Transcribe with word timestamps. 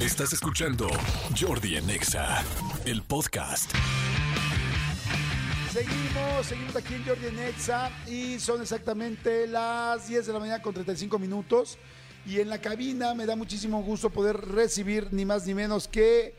Estás 0.00 0.32
escuchando 0.32 0.88
Jordi 1.38 1.76
en 1.76 1.90
Exa, 1.90 2.42
el 2.86 3.02
podcast. 3.02 3.70
Seguimos, 5.70 6.46
seguimos 6.46 6.74
aquí 6.74 6.94
en 6.94 7.04
Jordi 7.04 7.26
en 7.26 7.38
Exa 7.40 7.90
y 8.06 8.40
son 8.40 8.62
exactamente 8.62 9.46
las 9.46 10.08
10 10.08 10.26
de 10.26 10.32
la 10.32 10.38
mañana 10.38 10.62
con 10.62 10.72
35 10.72 11.18
minutos. 11.18 11.76
Y 12.24 12.40
en 12.40 12.48
la 12.48 12.62
cabina 12.62 13.14
me 13.14 13.26
da 13.26 13.36
muchísimo 13.36 13.82
gusto 13.82 14.08
poder 14.08 14.36
recibir 14.36 15.08
ni 15.10 15.26
más 15.26 15.46
ni 15.46 15.52
menos 15.52 15.86
que 15.86 16.34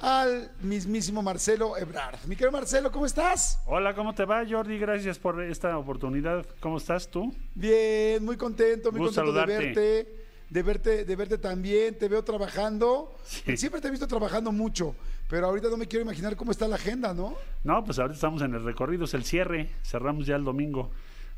al 0.00 0.52
mismísimo 0.60 1.20
Marcelo 1.20 1.76
Ebrard. 1.76 2.20
Mi 2.26 2.36
querido 2.36 2.52
Marcelo, 2.52 2.92
¿cómo 2.92 3.06
estás? 3.06 3.60
Hola, 3.66 3.92
¿cómo 3.92 4.14
te 4.14 4.24
va, 4.24 4.44
Jordi? 4.48 4.78
Gracias 4.78 5.18
por 5.18 5.42
esta 5.42 5.76
oportunidad. 5.76 6.46
¿Cómo 6.60 6.78
estás 6.78 7.10
tú? 7.10 7.34
Bien, 7.56 8.24
muy 8.24 8.36
contento, 8.36 8.92
muy 8.92 9.00
Gusto 9.00 9.24
contento 9.24 9.46
de 9.46 9.58
verte, 9.58 10.19
de 10.50 10.62
verte, 10.62 11.04
de 11.04 11.16
verte 11.16 11.38
también. 11.38 11.96
Te 11.98 12.08
veo 12.08 12.22
trabajando. 12.22 13.14
Sí. 13.24 13.56
Siempre 13.56 13.80
te 13.80 13.88
he 13.88 13.90
visto 13.90 14.06
trabajando 14.06 14.52
mucho, 14.52 14.94
pero 15.28 15.46
ahorita 15.46 15.68
no 15.70 15.76
me 15.76 15.86
quiero 15.86 16.04
imaginar 16.04 16.36
cómo 16.36 16.50
está 16.50 16.68
la 16.68 16.76
agenda, 16.76 17.14
¿no? 17.14 17.34
No, 17.64 17.84
pues 17.84 17.98
ahorita 17.98 18.14
estamos 18.16 18.42
en 18.42 18.54
el 18.54 18.64
recorrido, 18.64 19.04
es 19.04 19.14
el 19.14 19.24
cierre. 19.24 19.70
Cerramos 19.84 20.26
ya 20.26 20.36
el 20.36 20.44
domingo. 20.44 20.90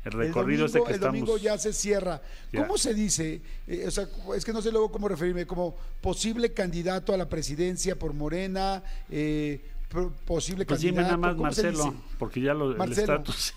El 0.03 0.11
recorrido 0.11 0.61
el 0.61 0.65
este 0.65 0.79
que 0.81 0.89
el 0.89 0.95
estamos. 0.95 1.13
domingo 1.19 1.37
ya 1.37 1.57
se 1.57 1.71
cierra. 1.71 2.21
Ya. 2.51 2.61
¿Cómo 2.63 2.77
se 2.77 2.93
dice? 2.93 3.41
Eh, 3.67 3.85
o 3.87 3.91
sea, 3.91 4.05
es 4.35 4.43
que 4.43 4.51
no 4.51 4.61
sé 4.61 4.69
luego 4.69 4.91
cómo 4.91 5.07
referirme, 5.07 5.47
como 5.47 5.77
posible 6.01 6.51
candidato 6.51 7.13
a 7.13 7.17
la 7.17 7.29
presidencia 7.29 7.97
por 7.97 8.11
Morena, 8.13 8.83
eh, 9.09 9.61
pro- 9.87 10.11
posible 10.25 10.65
Pues 10.65 10.81
dime 10.81 10.95
candidato. 10.97 11.17
nada 11.21 11.27
más 11.29 11.35
¿cómo 11.37 11.51
se 11.53 11.63
Marcelo, 11.71 11.95
porque 12.19 12.41
ya 12.41 12.53
lo, 12.53 12.71
el 12.71 12.77
Marcelo. 12.77 13.13
estatus. 13.13 13.53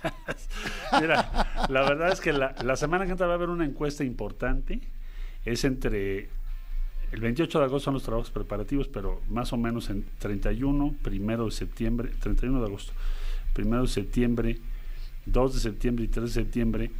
Mira, 1.00 1.66
la 1.68 1.80
verdad 1.82 2.12
es 2.12 2.20
que 2.20 2.32
la, 2.32 2.54
la 2.62 2.76
semana 2.76 3.06
que 3.06 3.10
entra 3.10 3.26
va 3.26 3.32
a 3.32 3.36
haber 3.36 3.48
una 3.48 3.64
encuesta 3.64 4.04
importante. 4.04 4.80
Es 5.46 5.64
entre. 5.64 6.28
El 7.12 7.20
28 7.20 7.60
de 7.60 7.64
agosto 7.64 7.84
son 7.84 7.94
los 7.94 8.02
trabajos 8.02 8.30
preparativos, 8.30 8.88
pero 8.88 9.22
más 9.28 9.52
o 9.52 9.56
menos 9.56 9.90
en 9.90 10.04
31, 10.18 10.96
primero 11.02 11.44
de 11.44 11.52
septiembre, 11.52 12.10
31 12.20 12.58
de 12.60 12.66
agosto, 12.66 12.92
primero 13.54 13.82
de 13.82 13.88
septiembre, 13.88 14.58
2 15.26 15.54
de 15.54 15.60
septiembre 15.60 16.04
y 16.04 16.08
3 16.08 16.34
de 16.34 16.42
septiembre 16.42 16.90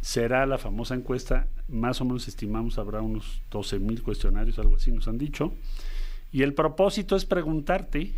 será 0.00 0.46
la 0.46 0.58
famosa 0.58 0.94
encuesta. 0.94 1.48
Más 1.66 2.00
o 2.00 2.04
menos 2.04 2.28
estimamos 2.28 2.78
habrá 2.78 3.00
unos 3.00 3.40
12 3.50 3.80
mil 3.80 4.02
cuestionarios, 4.02 4.58
algo 4.58 4.76
así 4.76 4.92
nos 4.92 5.08
han 5.08 5.18
dicho. 5.18 5.54
Y 6.30 6.42
el 6.42 6.54
propósito 6.54 7.16
es 7.16 7.24
preguntarte 7.24 8.12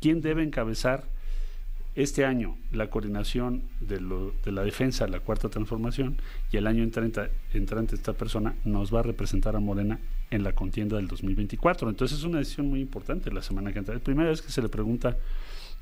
quién 0.00 0.22
debe 0.22 0.42
encabezar 0.42 1.04
este 1.96 2.26
año 2.26 2.56
la 2.72 2.88
coordinación 2.90 3.62
de, 3.80 4.00
la 4.52 4.62
defensa, 4.62 5.08
la 5.08 5.20
cuarta 5.20 5.48
transformación, 5.48 6.18
y 6.52 6.58
el 6.58 6.66
año 6.66 6.82
entrante, 6.82 7.30
entrante 7.52 7.94
esta 7.94 8.12
persona 8.12 8.54
nos 8.64 8.94
va 8.94 9.00
a 9.00 9.02
representar 9.02 9.56
a 9.56 9.60
Morena 9.60 9.98
en 10.30 10.42
la 10.42 10.52
contienda 10.52 10.96
del 10.96 11.08
2024. 11.08 11.88
Entonces 11.88 12.18
es 12.18 12.24
una 12.24 12.38
decisión 12.38 12.68
muy 12.68 12.80
importante 12.80 13.32
la 13.32 13.42
semana 13.42 13.72
que 13.72 13.78
entra. 13.78 13.94
Es 13.94 14.00
la 14.00 14.04
primera 14.04 14.28
vez 14.28 14.42
que 14.42 14.52
se 14.52 14.60
le 14.60 14.68
pregunta 14.68 15.16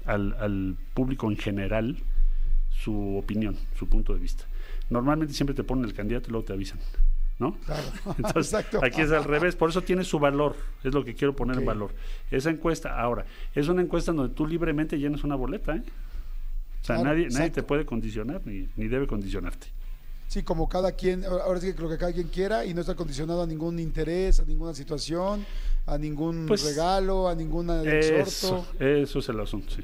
al, 0.06 0.34
al 0.38 0.76
público 0.94 1.30
en 1.30 1.36
general 1.36 1.96
su 2.70 3.16
opinión, 3.16 3.56
su 3.76 3.88
punto 3.88 4.14
de 4.14 4.20
vista. 4.20 4.44
Normalmente 4.90 5.34
siempre 5.34 5.54
te 5.54 5.64
ponen 5.64 5.84
el 5.84 5.94
candidato 5.94 6.28
y 6.28 6.30
luego 6.30 6.44
te 6.44 6.52
avisan, 6.52 6.78
¿no? 7.38 7.56
Claro, 7.64 7.82
Entonces, 8.18 8.52
exacto. 8.52 8.80
aquí 8.84 9.00
es 9.02 9.10
al 9.12 9.24
revés, 9.24 9.56
por 9.56 9.70
eso 9.70 9.82
tiene 9.82 10.04
su 10.04 10.18
valor, 10.18 10.56
es 10.82 10.92
lo 10.94 11.04
que 11.04 11.14
quiero 11.14 11.34
poner 11.34 11.56
Ok. 11.56 11.60
en 11.60 11.66
valor. 11.66 11.94
Esa 12.30 12.50
encuesta, 12.50 13.00
ahora, 13.00 13.24
es 13.54 13.68
una 13.68 13.82
encuesta 13.82 14.12
donde 14.12 14.34
tú 14.34 14.46
libremente 14.46 14.98
llenas 14.98 15.24
una 15.24 15.34
boleta, 15.34 15.76
¿eh? 15.76 15.82
O 16.82 16.84
sea, 16.86 16.96
Claro, 16.96 17.10
nadie, 17.10 17.28
nadie 17.30 17.50
te 17.50 17.62
puede 17.62 17.86
condicionar 17.86 18.42
ni, 18.44 18.68
ni 18.76 18.88
debe 18.88 19.06
condicionarte. 19.06 19.68
Sí, 20.28 20.42
como 20.42 20.68
cada 20.68 20.92
quien, 20.92 21.24
ahora 21.24 21.60
sí 21.60 21.72
que 21.74 21.80
lo 21.80 21.88
que 21.88 21.96
cada 21.98 22.12
quien 22.12 22.28
quiera 22.28 22.64
y 22.64 22.74
no 22.74 22.80
está 22.80 22.94
condicionado 22.94 23.42
a 23.42 23.46
ningún 23.46 23.78
interés, 23.78 24.40
a 24.40 24.44
ninguna 24.44 24.74
situación, 24.74 25.44
a 25.86 25.96
ningún 25.98 26.46
Pues, 26.46 26.64
regalo, 26.64 27.28
a 27.28 27.34
ningún 27.34 27.70
Eso, 27.70 28.14
exhorto. 28.16 28.66
eso 28.84 29.18
es 29.18 29.28
el 29.28 29.40
asunto, 29.40 29.70
sí. 29.74 29.82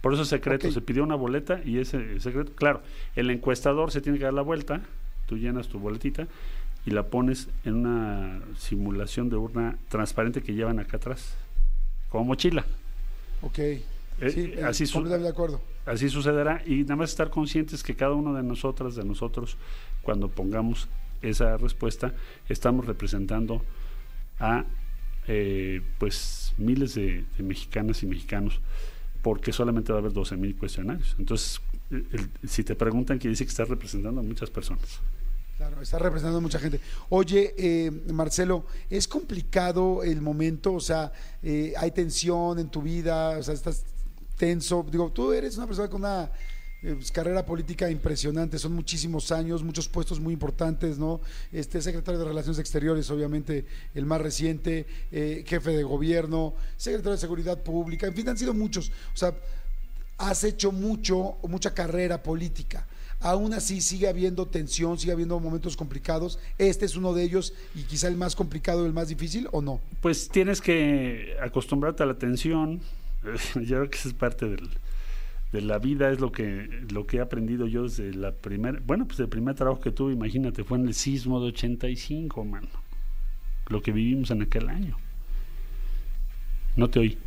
Por 0.00 0.12
eso 0.12 0.22
es 0.22 0.28
secreto, 0.28 0.70
se 0.70 0.80
pidió 0.80 1.02
una 1.02 1.14
boleta 1.16 1.60
y 1.64 1.78
ese 1.78 2.16
es 2.16 2.22
secreto. 2.22 2.52
Claro, 2.54 2.82
el 3.16 3.30
encuestador 3.30 3.90
se 3.90 4.00
tiene 4.00 4.18
que 4.18 4.24
dar 4.24 4.34
la 4.34 4.42
vuelta, 4.42 4.80
tú 5.26 5.36
llenas 5.36 5.68
tu 5.68 5.78
boletita 5.80 6.28
y 6.88 6.90
la 6.90 7.02
pones 7.08 7.48
en 7.66 7.74
una 7.86 8.40
simulación 8.56 9.28
de 9.28 9.36
urna 9.36 9.76
transparente 9.90 10.42
que 10.42 10.54
llevan 10.54 10.78
acá 10.78 10.96
atrás, 10.96 11.34
como 12.08 12.24
mochila. 12.24 12.64
Ok. 13.42 13.58
Eh, 13.58 13.82
sí, 14.32 14.52
eh, 14.56 14.64
así 14.64 14.86
su- 14.86 14.94
completamente 14.94 15.24
de 15.24 15.32
acuerdo. 15.32 15.60
Así 15.84 16.08
sucederá 16.08 16.62
y 16.66 16.76
nada 16.82 16.96
más 16.96 17.10
estar 17.10 17.28
conscientes 17.28 17.82
que 17.82 17.94
cada 17.94 18.12
uno 18.14 18.32
de 18.32 18.42
nosotras, 18.42 18.94
de 18.94 19.04
nosotros, 19.04 19.58
cuando 20.02 20.28
pongamos 20.30 20.88
esa 21.20 21.58
respuesta, 21.58 22.14
estamos 22.48 22.86
representando 22.86 23.62
a 24.40 24.64
eh, 25.26 25.82
pues 25.98 26.54
miles 26.56 26.94
de, 26.94 27.24
de 27.36 27.42
mexicanas 27.44 28.02
y 28.02 28.06
mexicanos, 28.06 28.60
porque 29.20 29.52
solamente 29.52 29.92
va 29.92 29.98
a 29.98 30.00
haber 30.00 30.12
12 30.14 30.36
mil 30.38 30.56
cuestionarios. 30.56 31.14
Entonces, 31.18 31.60
el- 31.90 32.06
el- 32.12 32.48
si 32.48 32.64
te 32.64 32.74
preguntan, 32.74 33.18
quiere 33.18 33.32
decir 33.32 33.46
que 33.46 33.50
estás 33.50 33.68
representando 33.68 34.20
a 34.20 34.24
muchas 34.24 34.48
personas. 34.48 35.00
Claro, 35.58 35.82
está 35.82 35.98
representando 35.98 36.38
a 36.38 36.40
mucha 36.40 36.60
gente. 36.60 36.80
Oye, 37.08 37.52
eh, 37.58 37.90
Marcelo, 38.12 38.64
¿es 38.88 39.08
complicado 39.08 40.04
el 40.04 40.22
momento? 40.22 40.74
O 40.74 40.80
sea, 40.80 41.10
eh, 41.42 41.74
¿hay 41.76 41.90
tensión 41.90 42.60
en 42.60 42.68
tu 42.68 42.80
vida? 42.80 43.30
O 43.30 43.42
sea, 43.42 43.54
¿estás 43.54 43.82
tenso? 44.36 44.86
Digo, 44.88 45.10
tú 45.10 45.32
eres 45.32 45.56
una 45.56 45.66
persona 45.66 45.88
con 45.88 46.02
una 46.02 46.30
eh, 46.80 46.94
pues, 46.94 47.10
carrera 47.10 47.44
política 47.44 47.90
impresionante, 47.90 48.56
son 48.56 48.72
muchísimos 48.72 49.32
años, 49.32 49.64
muchos 49.64 49.88
puestos 49.88 50.20
muy 50.20 50.32
importantes, 50.32 50.96
¿no? 50.96 51.20
Este 51.50 51.82
secretario 51.82 52.20
de 52.20 52.26
Relaciones 52.26 52.60
Exteriores, 52.60 53.10
obviamente 53.10 53.66
el 53.96 54.06
más 54.06 54.20
reciente, 54.20 54.86
eh, 55.10 55.42
jefe 55.44 55.72
de 55.72 55.82
gobierno, 55.82 56.54
secretario 56.76 57.14
de 57.14 57.18
Seguridad 57.18 57.60
Pública, 57.64 58.06
en 58.06 58.14
fin, 58.14 58.28
han 58.28 58.38
sido 58.38 58.54
muchos. 58.54 58.92
O 59.12 59.16
sea, 59.16 59.34
has 60.18 60.44
hecho 60.44 60.70
mucho, 60.70 61.38
mucha 61.48 61.74
carrera 61.74 62.22
política. 62.22 62.86
Aún 63.20 63.52
así 63.52 63.80
sigue 63.80 64.06
habiendo 64.08 64.46
tensión, 64.46 64.98
sigue 64.98 65.12
habiendo 65.12 65.38
momentos 65.40 65.76
complicados. 65.76 66.38
Este 66.56 66.84
es 66.86 66.94
uno 66.96 67.12
de 67.14 67.24
ellos 67.24 67.52
y 67.74 67.82
quizá 67.82 68.06
el 68.08 68.16
más 68.16 68.36
complicado, 68.36 68.86
el 68.86 68.92
más 68.92 69.08
difícil, 69.08 69.48
¿o 69.50 69.60
no? 69.60 69.80
Pues 70.00 70.28
tienes 70.28 70.60
que 70.60 71.36
acostumbrarte 71.42 72.02
a 72.04 72.06
la 72.06 72.14
tensión. 72.14 72.80
Yo 73.56 73.62
creo 73.78 73.90
que 73.90 73.98
esa 73.98 74.08
es 74.08 74.14
parte 74.14 74.48
del- 74.48 74.70
de 75.50 75.62
la 75.62 75.78
vida, 75.78 76.10
es 76.12 76.20
lo 76.20 76.30
que, 76.30 76.68
lo 76.90 77.06
que 77.06 77.16
he 77.16 77.20
aprendido 77.20 77.66
yo 77.66 77.84
desde 77.84 78.12
la 78.12 78.32
primera, 78.32 78.78
bueno, 78.86 79.06
pues 79.06 79.18
el 79.20 79.30
primer 79.30 79.54
trabajo 79.54 79.80
que 79.80 79.90
tuve, 79.90 80.12
imagínate, 80.12 80.62
fue 80.62 80.76
en 80.76 80.86
el 80.86 80.92
sismo 80.92 81.40
de 81.40 81.46
85, 81.46 82.44
mano. 82.44 82.68
Lo 83.68 83.80
que 83.80 83.90
vivimos 83.90 84.30
en 84.30 84.42
aquel 84.42 84.68
año. 84.68 84.98
No 86.76 86.90
te 86.90 86.98
oí. 86.98 87.18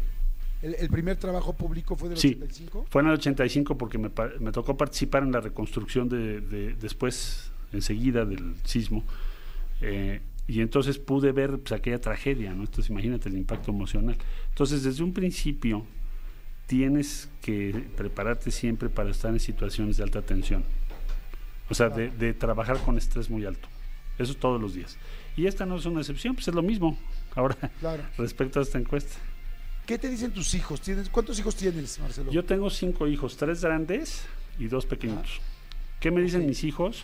¿El, 0.62 0.76
el 0.76 0.90
primer 0.90 1.18
trabajo 1.18 1.54
público 1.54 1.96
fue 1.96 2.10
del 2.10 2.18
Sí. 2.18 2.30
85? 2.38 2.86
Fue 2.90 3.02
en 3.02 3.08
el 3.08 3.14
85 3.16 3.78
porque 3.78 3.98
me, 3.98 4.10
me 4.40 4.52
tocó 4.52 4.78
participar 4.78 5.24
en 5.24 5.32
la 5.32 5.40
reconstrucción 5.42 6.08
de, 6.10 6.42
de- 6.42 6.74
después, 6.74 7.52
enseguida 7.74 8.26
del 8.26 8.56
sismo. 8.64 9.04
Eh, 9.82 10.22
y 10.48 10.62
entonces 10.62 10.98
pude 11.00 11.32
ver 11.32 11.60
pues, 11.60 11.72
aquella 11.72 12.00
tragedia, 12.00 12.54
¿no? 12.54 12.62
Entonces 12.64 12.90
imagínate 12.90 13.30
el 13.30 13.38
impacto 13.38 13.72
emocional. 13.72 14.18
Entonces 14.50 14.84
desde 14.84 15.04
un 15.04 15.14
principio 15.14 15.86
tienes 16.68 17.30
que 17.42 17.86
prepararte 17.98 18.52
siempre 18.52 18.90
para 18.90 19.12
estar 19.12 19.32
en 19.32 19.40
situaciones 19.40 19.98
de 19.98 20.04
alta 20.04 20.22
tensión. 20.22 20.64
O 21.70 21.74
sea, 21.74 21.90
de, 21.90 22.10
de 22.12 22.34
trabajar 22.34 22.78
con 22.84 22.98
estrés 22.98 23.30
muy 23.30 23.46
alto. 23.46 23.68
Eso 24.18 24.36
todos 24.36 24.62
los 24.62 24.74
días. 24.74 24.98
Y 25.36 25.48
esta 25.48 25.66
no 25.66 25.78
es 25.78 25.86
una 25.86 26.02
excepción, 26.02 26.36
pues 26.36 26.48
es 26.48 26.54
lo 26.54 26.62
mismo. 26.62 26.98
Ahora, 27.36 27.56
Claro. 27.80 28.04
respecto 28.18 28.60
a 28.60 28.64
esta 28.64 28.78
encuesta. 28.78 29.16
¿Qué 29.92 29.98
te 29.98 30.08
dicen 30.08 30.32
tus 30.32 30.54
hijos? 30.54 30.80
¿Tienes, 30.80 31.10
¿Cuántos 31.10 31.38
hijos 31.38 31.54
tienes, 31.54 32.00
Marcelo? 32.00 32.32
Yo 32.32 32.46
tengo 32.46 32.70
cinco 32.70 33.10
hijos, 33.10 33.36
tres 33.36 33.62
grandes 33.62 34.24
y 34.58 34.68
dos 34.68 34.86
pequeñitos. 34.86 35.42
¿Qué 36.00 36.12
me 36.12 36.22
dicen 36.22 36.46
mis 36.46 36.64
hijos? 36.64 37.04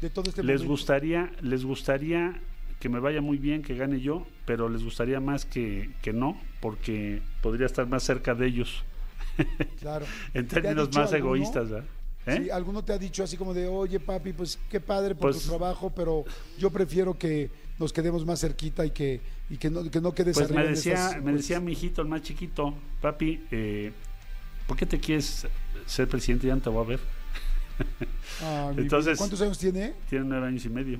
de 0.00 0.08
todo 0.08 0.30
este 0.30 0.42
Les 0.42 0.62
momento. 0.62 0.70
gustaría, 0.70 1.30
les 1.42 1.62
gustaría 1.66 2.40
que 2.80 2.88
me 2.88 3.00
vaya 3.00 3.20
muy 3.20 3.36
bien, 3.36 3.60
que 3.60 3.74
gane 3.76 4.00
yo, 4.00 4.26
pero 4.46 4.70
les 4.70 4.82
gustaría 4.82 5.20
más 5.20 5.44
que, 5.44 5.90
que 6.00 6.14
no, 6.14 6.40
porque 6.62 7.20
podría 7.42 7.66
estar 7.66 7.86
más 7.86 8.02
cerca 8.02 8.34
de 8.34 8.46
ellos 8.46 8.82
Claro. 9.80 10.06
en 10.32 10.48
¿Te 10.48 10.58
ha 10.58 10.62
términos 10.62 10.88
más 10.94 11.12
alguno? 11.12 11.34
egoístas, 11.36 11.68
¿verdad? 11.68 11.88
¿Eh? 12.24 12.36
Sí, 12.44 12.50
¿Alguno 12.50 12.82
te 12.82 12.94
ha 12.94 12.98
dicho 12.98 13.24
así 13.24 13.36
como 13.36 13.52
de, 13.52 13.66
oye 13.68 14.00
papi, 14.00 14.32
pues 14.32 14.58
qué 14.70 14.80
padre 14.80 15.14
por 15.14 15.32
Pues- 15.32 15.42
tu 15.42 15.50
trabajo, 15.50 15.92
pero 15.94 16.24
yo 16.58 16.70
prefiero 16.70 17.18
que 17.18 17.50
nos 17.78 17.92
quedemos 17.92 18.24
más 18.24 18.40
cerquita 18.40 18.84
y 18.86 18.90
que, 18.90 19.20
y 19.50 19.56
que, 19.58 19.70
no, 19.70 19.90
que 19.90 20.00
no 20.00 20.12
quedes 20.14 20.36
Pues 20.36 20.50
me 20.50 20.66
decía, 20.66 20.94
me 20.94 21.16
encuestas"? 21.18 21.34
decía 21.36 21.60
mi 21.60 21.72
hijito, 21.72 22.02
el 22.02 22.08
más 22.08 22.22
chiquito, 22.22 22.74
papi, 23.00 23.44
eh, 23.50 23.92
¿por 24.66 24.76
qué 24.76 24.86
te 24.86 24.98
quieres 24.98 25.46
ser 25.86 26.08
presidente? 26.08 26.46
Ya 26.46 26.54
no 26.54 26.60
te 26.62 26.70
voy 26.70 26.84
a 26.84 26.88
ver. 26.88 27.00
Ah. 28.42 28.72
Entonces- 28.76 29.18
¿Cuántos 29.18 29.40
años 29.40 29.58
tiene? 29.58 29.94
Tiene 30.08 30.24
nueve 30.24 30.46
años 30.46 30.64
y 30.64 30.68
medio. 30.68 30.98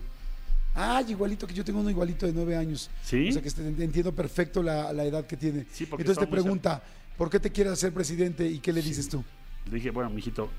Ah, 0.75 1.03
igualito 1.09 1.47
que 1.47 1.55
yo 1.55 1.65
tengo 1.65 1.81
uno 1.81 1.89
igualito 1.89 2.27
de 2.27 2.33
nueve 2.35 2.55
años. 2.57 2.91
¿Sí? 3.03 3.31
O 3.31 3.33
sea 3.33 3.41
que 3.43 3.49
este- 3.49 3.67
entiendo 3.67 4.13
perfecto 4.15 4.63
la, 4.63 4.93
la 4.93 5.05
edad 5.05 5.27
que 5.27 5.37
tiene. 5.37 5.65
Sí, 5.73 5.87
porque 5.87 6.03
Entonces 6.03 6.23
te 6.23 6.31
pregunta, 6.31 6.83
¿por 7.17 7.31
qué 7.31 7.41
te 7.41 7.51
quieres 7.51 7.73
hacer 7.73 7.93
presidente 7.95 8.47
y 8.47 8.59
qué 8.59 8.73
le 8.75 8.83
dices 8.83 9.09
tú? 9.09 9.25
Le 9.71 9.77
dije, 9.77 9.91
bueno, 9.91 10.11
mijito, 10.11 10.51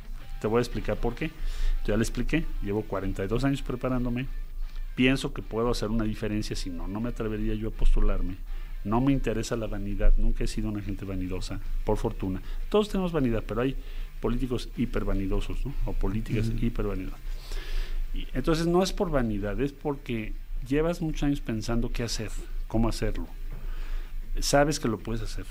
te 0.42 0.48
voy 0.48 0.58
a 0.58 0.62
explicar 0.62 0.98
por 0.98 1.14
qué. 1.14 1.28
Yo 1.28 1.94
ya 1.94 1.98
le 1.98 2.02
expliqué, 2.04 2.46
llevo 2.64 2.82
42 2.82 3.44
años 3.44 3.62
preparándome, 3.62 4.28
pienso 4.98 5.32
que 5.32 5.44
puedo 5.44 5.70
hacer 5.70 5.90
una 5.90 6.06
diferencia, 6.06 6.56
si 6.56 6.72
no, 6.72 6.88
no 6.88 7.00
me 7.00 7.10
atrevería 7.10 7.54
yo 7.54 7.68
a 7.70 7.72
postularme. 7.72 8.36
No 8.84 9.00
me 9.00 9.12
interesa 9.12 9.56
la 9.56 9.68
vanidad, 9.68 10.16
nunca 10.18 10.44
he 10.44 10.48
sido 10.48 10.70
una 10.70 10.82
gente 10.82 11.06
vanidosa, 11.06 11.60
por 11.86 11.98
fortuna. 11.98 12.42
Todos 12.70 12.90
tenemos 12.90 13.12
vanidad, 13.12 13.44
pero 13.48 13.62
hay 13.62 13.76
políticos 14.20 14.70
hipervanidosos, 14.76 15.64
¿no? 15.64 15.74
O 15.86 15.94
políticas 15.94 16.52
hipervanidosas. 16.60 17.20
Y 18.16 18.28
entonces 18.34 18.66
no 18.66 18.82
es 18.82 18.92
por 18.92 19.12
vanidad, 19.12 19.62
es 19.62 19.72
porque 19.72 20.34
llevas 20.68 21.00
muchos 21.00 21.24
años 21.24 21.42
pensando 21.42 21.92
qué 21.92 22.02
hacer, 22.02 22.32
cómo 22.68 22.90
hacerlo. 22.90 23.28
Sabes 24.40 24.80
que 24.80 24.88
lo 24.88 24.98
puedes 24.98 25.22
hacer. 25.22 25.46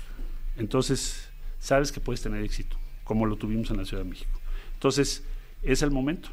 Entonces, 0.57 1.29
sabes 1.59 1.93
que 1.93 2.01
puedes 2.01 2.21
tener 2.21 2.43
éxito, 2.43 2.75
como 3.05 3.25
lo 3.25 3.37
tuvimos 3.37 3.71
en 3.71 3.77
la 3.77 3.85
Ciudad 3.85 4.03
de 4.03 4.09
México. 4.09 4.41
Entonces, 4.73 5.23
es 5.63 5.81
el 5.83 5.91
momento. 5.91 6.27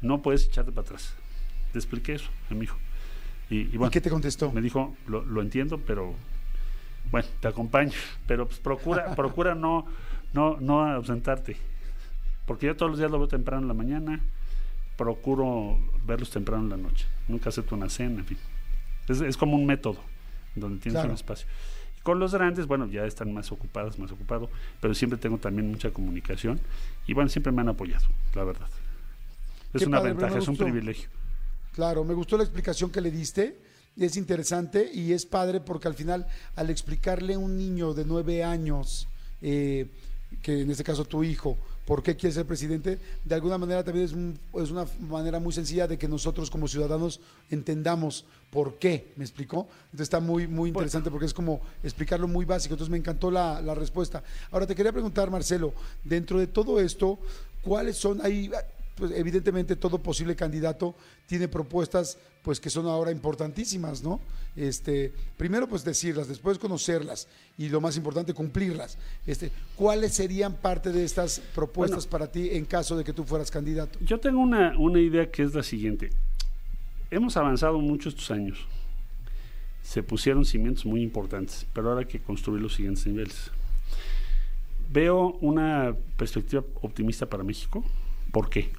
No 0.00 0.22
puedes 0.22 0.46
echarte 0.46 0.72
para 0.72 0.86
atrás. 0.86 1.14
Te 1.72 1.78
expliqué 1.78 2.14
eso 2.14 2.30
a 2.50 2.54
mi 2.54 2.64
hijo. 2.64 2.76
Y, 3.50 3.60
y 3.60 3.76
bueno, 3.76 3.86
¿Y 3.86 3.90
qué 3.90 4.00
te 4.00 4.10
contestó? 4.10 4.50
me 4.52 4.60
dijo, 4.60 4.96
lo, 5.06 5.24
lo 5.24 5.40
entiendo, 5.42 5.78
pero 5.78 6.14
bueno, 7.10 7.28
te 7.40 7.48
acompaño, 7.48 7.92
pero 8.26 8.46
pues 8.46 8.58
procura, 8.58 9.14
procura 9.16 9.54
no, 9.54 9.86
no, 10.32 10.56
no 10.60 10.84
ausentarte. 10.84 11.56
Porque 12.46 12.66
yo 12.66 12.76
todos 12.76 12.90
los 12.90 12.98
días 12.98 13.10
lo 13.10 13.18
veo 13.18 13.28
temprano 13.28 13.62
en 13.62 13.68
la 13.68 13.74
mañana, 13.74 14.20
procuro 14.96 15.78
verlos 16.06 16.30
temprano 16.30 16.62
en 16.64 16.70
la 16.70 16.76
noche. 16.76 17.06
Nunca 17.28 17.48
acepto 17.50 17.74
una 17.74 17.88
cena, 17.88 18.20
en 18.20 18.24
fin. 18.26 18.38
Es, 19.08 19.20
es 19.20 19.36
como 19.36 19.56
un 19.56 19.66
método 19.66 19.98
donde 20.54 20.78
tienes 20.78 20.94
Claro. 21.00 21.08
un 21.10 21.14
espacio. 21.14 21.46
Y 21.98 22.00
con 22.02 22.18
los 22.18 22.32
grandes, 22.34 22.66
bueno, 22.66 22.86
ya 22.86 23.04
están 23.04 23.32
más 23.34 23.50
ocupados, 23.52 23.98
más 23.98 24.10
ocupados, 24.12 24.48
pero 24.80 24.94
siempre 24.94 25.18
tengo 25.18 25.38
también 25.38 25.70
mucha 25.70 25.90
comunicación 25.90 26.60
y 27.06 27.14
bueno, 27.14 27.28
siempre 27.28 27.52
me 27.52 27.60
han 27.62 27.68
apoyado, 27.68 28.06
la 28.34 28.44
verdad. 28.44 28.68
Es 29.74 29.80
Qué 29.82 29.86
una 29.86 29.98
padre, 29.98 30.12
ventaja, 30.14 30.38
es 30.38 30.48
un 30.48 30.56
privilegio. 30.56 31.08
Claro, 31.76 32.04
me 32.04 32.14
gustó 32.14 32.36
la 32.38 32.42
explicación 32.42 32.90
que 32.90 33.02
le 33.02 33.10
diste. 33.10 33.58
Es 33.98 34.16
interesante 34.16 34.90
y 34.92 35.12
es 35.12 35.24
padre 35.26 35.60
porque 35.60 35.88
al 35.88 35.94
final, 35.94 36.26
al 36.54 36.70
explicarle 36.70 37.34
a 37.34 37.38
un 37.38 37.56
niño 37.56 37.92
de 37.94 38.04
nueve 38.06 38.42
años, 38.42 39.06
eh, 39.42 39.86
que 40.42 40.62
en 40.62 40.70
este 40.70 40.82
caso 40.84 41.04
tu 41.04 41.22
hijo, 41.22 41.56
por 41.86 42.02
qué 42.02 42.16
quiere 42.16 42.34
ser 42.34 42.46
presidente, 42.46 42.98
de 43.24 43.34
alguna 43.34 43.58
manera 43.58 43.84
también 43.84 44.06
es, 44.06 44.12
un- 44.12 44.38
es 44.54 44.70
una 44.70 44.86
manera 45.08 45.38
muy 45.38 45.52
sencilla 45.52 45.86
de 45.86 45.98
que 45.98 46.08
nosotros 46.08 46.50
como 46.50 46.66
ciudadanos 46.66 47.20
entendamos 47.50 48.24
por 48.50 48.78
qué, 48.78 49.12
¿me 49.16 49.24
explicó? 49.24 49.68
Entonces 49.86 50.00
está 50.06 50.20
muy, 50.20 50.46
muy 50.46 50.70
interesante 50.70 51.10
porque 51.10 51.26
es 51.26 51.34
como 51.34 51.60
explicarlo 51.84 52.26
muy 52.26 52.44
básico, 52.46 52.72
entonces 52.74 52.90
me 52.90 52.96
encantó 52.98 53.30
la, 53.30 53.60
la 53.60 53.74
respuesta. 53.74 54.22
Ahora 54.50 54.66
te 54.66 54.74
quería 54.74 54.92
preguntar, 54.92 55.30
Marcelo, 55.30 55.74
dentro 56.04 56.38
de 56.38 56.46
todo 56.46 56.80
esto, 56.80 57.18
¿cuáles 57.62 57.96
son, 57.96 58.20
hay, 58.22 58.50
pues 58.96 59.12
evidentemente 59.12 59.76
todo 59.76 59.98
posible 59.98 60.34
candidato 60.34 60.94
tiene 61.26 61.48
propuestas 61.48 62.18
pues 62.42 62.60
que 62.60 62.70
son 62.70 62.86
ahora 62.86 63.10
importantísimas, 63.10 64.02
¿no? 64.02 64.20
Este, 64.54 65.12
primero 65.36 65.68
pues 65.68 65.84
decirlas, 65.84 66.28
después 66.28 66.58
conocerlas 66.58 67.28
y 67.58 67.68
lo 67.68 67.80
más 67.80 67.96
importante 67.96 68.32
cumplirlas. 68.32 68.96
Este, 69.26 69.50
¿cuáles 69.74 70.14
serían 70.14 70.54
parte 70.54 70.92
de 70.92 71.04
estas 71.04 71.40
propuestas 71.54 72.06
para 72.06 72.30
ti 72.30 72.50
en 72.52 72.64
caso 72.64 72.96
de 72.96 73.04
que 73.04 73.12
tú 73.12 73.24
fueras 73.24 73.50
candidato? 73.50 73.98
Yo 74.00 74.18
tengo 74.18 74.40
una, 74.40 74.78
una 74.78 75.00
idea 75.00 75.30
que 75.30 75.42
es 75.42 75.54
la 75.54 75.62
siguiente. 75.62 76.10
Hemos 77.10 77.36
avanzado 77.36 77.78
mucho 77.80 78.08
estos 78.08 78.30
años. 78.30 78.64
Se 79.82 80.02
pusieron 80.02 80.44
cimientos 80.44 80.86
muy 80.86 81.02
importantes, 81.02 81.66
pero 81.72 81.88
ahora 81.88 82.00
hay 82.00 82.06
que 82.06 82.20
construir 82.20 82.62
los 82.62 82.74
siguientes 82.74 83.06
niveles. 83.06 83.50
Veo 84.90 85.36
una 85.40 85.94
perspectiva 86.16 86.64
optimista 86.80 87.26
para 87.26 87.42
México. 87.42 87.84
¿Por 88.32 88.48
qué? 88.48 88.70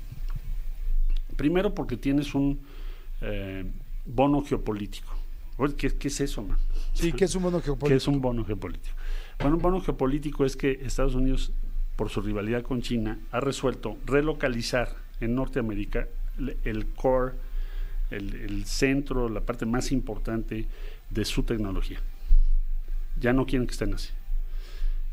Primero 1.37 1.73
porque 1.73 1.95
tienes 1.95 2.35
un 2.35 2.59
eh, 3.21 3.63
bono 4.05 4.43
geopolítico. 4.43 5.13
Oye, 5.57 5.75
¿Qué, 5.75 5.89
qué 5.91 6.09
es 6.09 6.19
eso, 6.19 6.43
man? 6.43 6.57
Sí, 6.93 7.13
que 7.13 7.25
es 7.25 7.35
un 7.35 7.43
bono 7.43 7.59
¿Qué 7.59 7.65
geopolítico. 7.65 7.97
es 7.97 8.07
un 8.07 8.21
bono 8.21 8.43
geopolítico? 8.43 8.95
Bueno, 9.39 9.55
un 9.55 9.61
bono 9.61 9.81
geopolítico 9.81 10.45
es 10.45 10.57
que 10.57 10.71
Estados 10.83 11.15
Unidos, 11.15 11.53
por 11.95 12.09
su 12.09 12.21
rivalidad 12.21 12.63
con 12.63 12.81
China, 12.81 13.19
ha 13.31 13.39
resuelto 13.39 13.97
relocalizar 14.05 14.95
en 15.21 15.35
Norteamérica 15.35 16.07
el, 16.37 16.57
el 16.63 16.87
core, 16.87 17.33
el, 18.11 18.33
el 18.35 18.65
centro, 18.65 19.29
la 19.29 19.41
parte 19.41 19.65
más 19.65 19.91
importante 19.91 20.65
de 21.09 21.25
su 21.25 21.43
tecnología. 21.43 21.99
Ya 23.19 23.33
no 23.33 23.45
quieren 23.45 23.67
que 23.67 23.71
estén 23.71 23.93
así. 23.93 24.09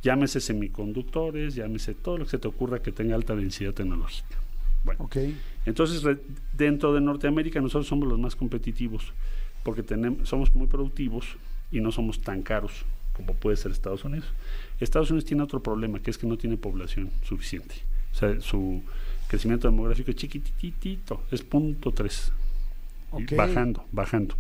Llámese 0.03 0.41
semiconductores, 0.41 1.55
llámese 1.55 1.95
todo 1.95 2.19
lo 2.19 2.25
que 2.25 2.33
se 2.33 2.39
te 2.39 2.49
ocurra 2.49 2.83
que 2.83 2.93
tenga 2.93 3.15
alta 3.15 3.35
densidad 3.35 3.73
tecnológica. 3.73 4.37
Bueno, 4.85 5.05
Ok, 5.05 5.17
entonces, 5.67 6.03
re- 6.03 6.19
dentro 6.53 6.93
de 6.93 7.01
Norteamérica 7.01 7.61
nosotros 7.61 7.87
somos 7.87 8.07
los 8.09 8.19
más 8.19 8.37
competitivos 8.37 9.13
porque 9.63 9.83
tenemos, 9.83 10.29
somos 10.29 10.55
muy 10.55 10.67
productivos 10.67 11.37
y 11.73 11.81
no 11.81 11.91
somos 11.91 12.21
tan 12.21 12.43
caros 12.43 12.85
como 13.15 13.33
puede 13.35 13.57
ser 13.57 13.71
Estados 13.73 14.05
Unidos. 14.05 14.27
Estados 14.81 15.11
Unidos 15.11 15.25
tiene 15.25 15.43
otro 15.43 15.63
problema, 15.63 16.01
que 16.01 16.11
es 16.11 16.19
que 16.19 16.27
no 16.27 16.37
tiene 16.37 16.57
población 16.57 17.11
suficiente. 17.23 17.77
O 18.13 18.17
sea, 18.17 18.41
su 18.41 18.83
crecimiento 19.29 19.69
demográfico 19.71 20.11
es 20.11 20.17
chiquititito, 20.17 21.23
es 21.31 21.43
punto 21.43 21.93
tres. 21.93 22.33
Bajando, 23.37 23.85
bajando. 23.93 24.35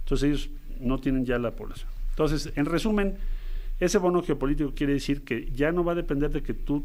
Entonces 0.00 0.28
ellos 0.28 0.50
no 0.80 0.98
tienen 0.98 1.24
ya 1.24 1.38
la 1.38 1.52
población. 1.52 1.88
Entonces, 2.10 2.52
en 2.54 2.66
resumen, 2.66 3.16
ese 3.80 3.96
bono 3.98 4.22
geopolítico 4.22 4.74
quiere 4.74 4.92
decir 4.92 5.22
que 5.22 5.50
ya 5.56 5.72
no 5.72 5.82
va 5.82 5.92
a 5.92 5.96
depender 5.96 6.30
de 6.30 6.42
que 6.42 6.52
tú 6.54 6.84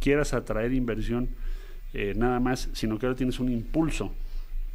quieras 0.00 0.34
atraer 0.34 0.72
inversión 0.74 1.28
eh, 1.98 2.12
nada 2.14 2.38
más, 2.40 2.68
sino 2.74 2.98
que 2.98 3.06
ahora 3.06 3.16
tienes 3.16 3.40
un 3.40 3.50
impulso 3.50 4.12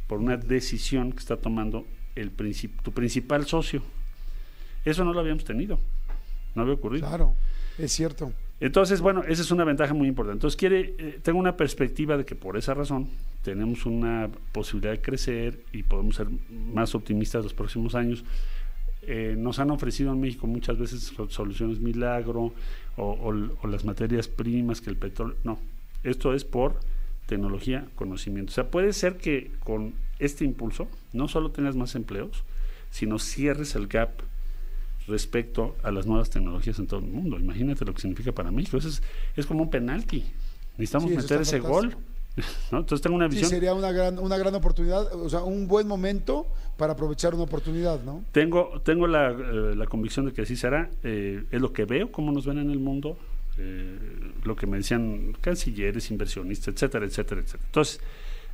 por 0.08 0.18
una 0.18 0.36
decisión 0.36 1.12
que 1.12 1.18
está 1.20 1.36
tomando 1.36 1.86
el 2.16 2.36
princip- 2.36 2.82
tu 2.82 2.90
principal 2.92 3.46
socio. 3.46 3.80
Eso 4.84 5.04
no 5.04 5.12
lo 5.12 5.20
habíamos 5.20 5.44
tenido, 5.44 5.78
no 6.54 6.62
había 6.62 6.74
ocurrido. 6.74 7.06
claro, 7.06 7.34
es 7.78 7.92
cierto. 7.92 8.32
Entonces, 8.60 9.00
bueno, 9.00 9.22
esa 9.24 9.42
es 9.42 9.50
una 9.50 9.64
ventaja 9.64 9.92
muy 9.94 10.06
importante. 10.08 10.36
Entonces, 10.38 10.56
quiere, 10.56 10.94
eh, 10.98 11.18
tengo 11.22 11.38
una 11.38 11.56
perspectiva 11.56 12.16
de 12.16 12.24
que 12.24 12.34
por 12.36 12.56
esa 12.56 12.74
razón 12.74 13.08
tenemos 13.42 13.86
una 13.86 14.28
posibilidad 14.52 14.92
de 14.92 15.00
crecer 15.00 15.60
y 15.72 15.82
podemos 15.82 16.16
ser 16.16 16.28
más 16.72 16.94
optimistas 16.94 17.42
los 17.44 17.54
próximos 17.54 17.94
años. 17.94 18.24
Eh, 19.04 19.34
nos 19.36 19.58
han 19.58 19.70
ofrecido 19.72 20.12
en 20.12 20.20
México 20.20 20.46
muchas 20.46 20.78
veces 20.78 21.00
so- 21.02 21.28
soluciones 21.28 21.80
milagro 21.80 22.52
o, 22.96 23.02
o- 23.04 23.50
o 23.62 23.66
las 23.66 23.84
materias 23.84 24.28
primas 24.28 24.80
que 24.80 24.90
el 24.90 24.96
petróleo. 24.96 25.36
No, 25.42 25.58
esto 26.04 26.32
es 26.34 26.44
por 26.44 26.78
tecnología, 27.34 27.86
conocimiento. 27.94 28.50
O 28.50 28.54
sea, 28.54 28.70
puede 28.70 28.92
ser 28.92 29.16
que 29.16 29.50
con 29.64 29.94
este 30.18 30.44
impulso 30.44 30.86
no 31.12 31.28
solo 31.28 31.50
tengas 31.50 31.76
más 31.76 31.94
empleos, 31.94 32.44
sino 32.90 33.18
cierres 33.18 33.74
el 33.74 33.86
gap 33.86 34.10
respecto 35.08 35.74
a 35.82 35.90
las 35.90 36.06
nuevas 36.06 36.30
tecnologías 36.30 36.78
en 36.78 36.86
todo 36.86 37.00
el 37.00 37.06
mundo. 37.06 37.38
Imagínate 37.38 37.84
lo 37.84 37.92
que 37.94 38.00
significa 38.02 38.32
para 38.32 38.50
México. 38.50 38.76
Eso 38.76 38.88
es, 38.88 39.02
es 39.36 39.46
como 39.46 39.62
un 39.62 39.70
penalti. 39.70 40.24
Necesitamos 40.78 41.10
Sí, 41.10 41.16
meter 41.16 41.40
ese 41.40 41.58
gol. 41.58 41.96
Entonces 42.72 43.00
tengo 43.02 43.16
una 43.16 43.26
Sí, 43.28 43.32
visión. 43.36 43.50
sería 43.50 43.74
una 43.74 43.92
gran, 43.92 44.18
una 44.18 44.38
gran 44.38 44.54
oportunidad, 44.54 45.12
o 45.14 45.28
sea, 45.28 45.42
un 45.42 45.66
buen 45.68 45.86
momento 45.88 46.46
para 46.78 46.92
aprovechar 46.94 47.34
una 47.34 47.42
oportunidad, 47.44 48.02
¿no? 48.04 48.24
Tengo, 48.32 48.80
tengo 48.84 49.06
la, 49.06 49.30
eh, 49.30 49.74
la 49.76 49.86
convicción 49.86 50.26
de 50.26 50.32
que 50.32 50.42
así 50.42 50.56
será. 50.56 50.88
Eh, 51.02 51.44
es 51.50 51.60
lo 51.60 51.72
que 51.72 51.84
veo, 51.84 52.10
cómo 52.12 52.32
nos 52.32 52.46
ven 52.46 52.58
en 52.58 52.70
el 52.70 52.78
mundo, 52.78 53.18
eh, 53.58 53.98
lo 54.44 54.56
que 54.56 54.66
me 54.66 54.78
decían 54.78 55.36
cancilleres, 55.40 56.10
inversionistas, 56.10 56.74
etcétera, 56.74 57.04
etcétera, 57.06 57.40
etcétera. 57.40 57.64
Entonces, 57.66 58.00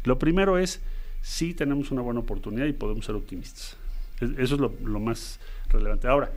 lo 0.04 0.18
primero 0.18 0.58
es, 0.58 0.80
sí 1.22 1.54
tenemos 1.54 1.90
una 1.90 2.02
buena 2.02 2.20
oportunidad 2.20 2.66
y 2.66 2.72
podemos 2.72 3.04
ser 3.04 3.14
optimistas. 3.14 3.76
Es- 4.20 4.30
Eso 4.38 4.54
es 4.56 4.60
lo, 4.60 4.72
lo 4.84 5.00
más 5.00 5.40
relevante. 5.70 6.08
Ahora, 6.08 6.30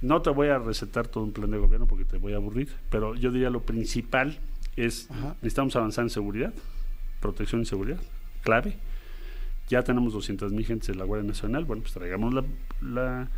no 0.00 0.22
te 0.22 0.30
voy 0.30 0.48
a 0.48 0.58
recetar 0.58 1.08
todo 1.08 1.24
un 1.24 1.32
plan 1.32 1.50
de 1.50 1.58
gobierno 1.58 1.86
porque 1.86 2.04
te 2.04 2.18
voy 2.18 2.32
a 2.32 2.36
aburrir, 2.36 2.68
pero 2.90 3.14
yo 3.16 3.32
diría 3.32 3.50
lo 3.50 3.62
principal 3.62 4.38
es, 4.76 5.10
Ajá. 5.10 5.34
necesitamos 5.42 5.74
avanzar 5.74 6.04
en 6.04 6.10
seguridad, 6.10 6.54
protección 7.20 7.62
y 7.62 7.64
seguridad, 7.66 7.98
clave. 8.44 8.76
Ya 9.68 9.82
tenemos 9.82 10.12
200 10.12 10.52
mil 10.52 10.64
gentes 10.64 10.86
de 10.88 10.94
la 10.94 11.04
Guardia 11.04 11.26
Nacional, 11.26 11.64
bueno, 11.64 11.82
pues 11.82 11.92
traigamos 11.94 12.32
la, 12.32 12.44
la 12.80 13.28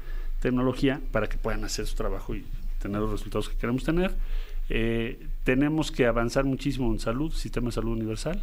tecnología 0.41 1.01
para 1.13 1.29
que 1.29 1.39
puedan 1.39 1.65
hacer 1.65 1.87
su 1.87 1.97
trabajo 1.97 2.35
y 2.37 2.45
tener 2.81 3.01
los 3.01 3.11
resultados 3.11 3.49
que 3.49 3.57
queremos 3.57 3.85
tener. 3.85 4.17
Eh, 4.69 5.27
tenemos 5.45 5.91
que 5.91 6.07
avanzar 6.07 6.45
muchísimo 6.45 6.91
en 6.93 6.99
salud, 6.99 7.33
sistema 7.33 7.67
de 7.67 7.73
salud 7.73 7.93
universal, 7.93 8.41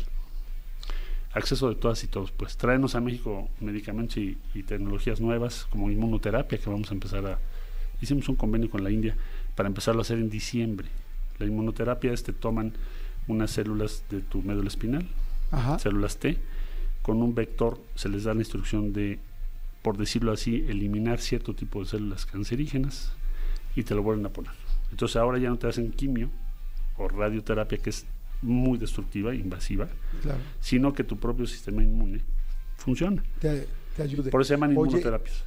acceso 1.34 1.70
de 1.70 1.76
todas 1.76 2.04
y 2.04 2.08
todos. 2.08 2.32
Pues 2.32 2.58
traernos 2.58 2.96
a 2.96 3.02
México 3.02 3.50
medicamentos 3.60 4.18
y, 4.18 4.38
y 4.54 4.64
tecnologías 4.64 5.20
nuevas 5.20 5.68
como 5.70 5.90
inmunoterapia 5.90 6.58
que 6.58 6.70
vamos 6.70 6.92
a 6.92 6.94
empezar 6.94 7.26
a... 7.26 7.40
Hicimos 8.02 8.30
un 8.30 8.36
convenio 8.36 8.70
con 8.70 8.84
la 8.84 8.92
India 8.92 9.16
para 9.56 9.68
empezarlo 9.68 10.02
a 10.02 10.04
hacer 10.04 10.20
en 10.20 10.30
diciembre. 10.30 10.88
La 11.40 11.46
inmunoterapia 11.46 12.14
es 12.14 12.24
te 12.24 12.34
toman 12.34 12.74
unas 13.28 13.52
células 13.52 14.04
de 14.10 14.22
tu 14.22 14.42
médula 14.42 14.68
espinal, 14.68 15.08
Ajá. 15.52 15.80
células 15.80 16.18
T, 16.18 16.38
con 17.02 17.22
un 17.22 17.36
vector 17.36 17.80
se 17.96 18.10
les 18.10 18.24
da 18.24 18.34
la 18.34 18.42
instrucción 18.42 18.94
de, 18.94 19.20
por 19.82 19.98
decirlo 19.98 20.32
así, 20.32 20.66
eliminar 20.68 21.20
cierto 21.20 21.54
tipo 21.54 21.80
de 21.80 21.88
células 21.88 22.26
cancerígenas 22.26 23.12
y 23.78 23.84
te 23.84 23.96
lo 23.96 24.04
vuelven 24.04 24.26
a 24.26 24.30
poner. 24.30 24.52
Entonces 24.92 25.16
ahora 25.16 25.38
ya 25.38 25.50
no 25.50 25.58
te 25.58 25.68
hacen 25.68 25.92
quimio 25.92 26.30
o 26.98 27.08
radioterapia 27.08 27.78
que 27.78 27.92
es 27.92 28.06
muy 28.42 28.78
destructiva, 28.78 29.34
invasiva, 29.36 29.88
Claro. 30.22 30.40
sino 30.60 30.94
que 30.94 31.04
tu 31.04 31.18
propio 31.18 31.46
sistema 31.48 31.84
inmune 31.84 32.22
funciona. 32.78 33.24
te, 33.40 33.68
te 33.96 34.04
ayude. 34.04 34.30
Por 34.32 34.42
eso 34.42 34.50
se 34.50 34.54
llaman 34.56 34.72
Oye, 34.72 34.88
inmunoterapias. 34.90 35.44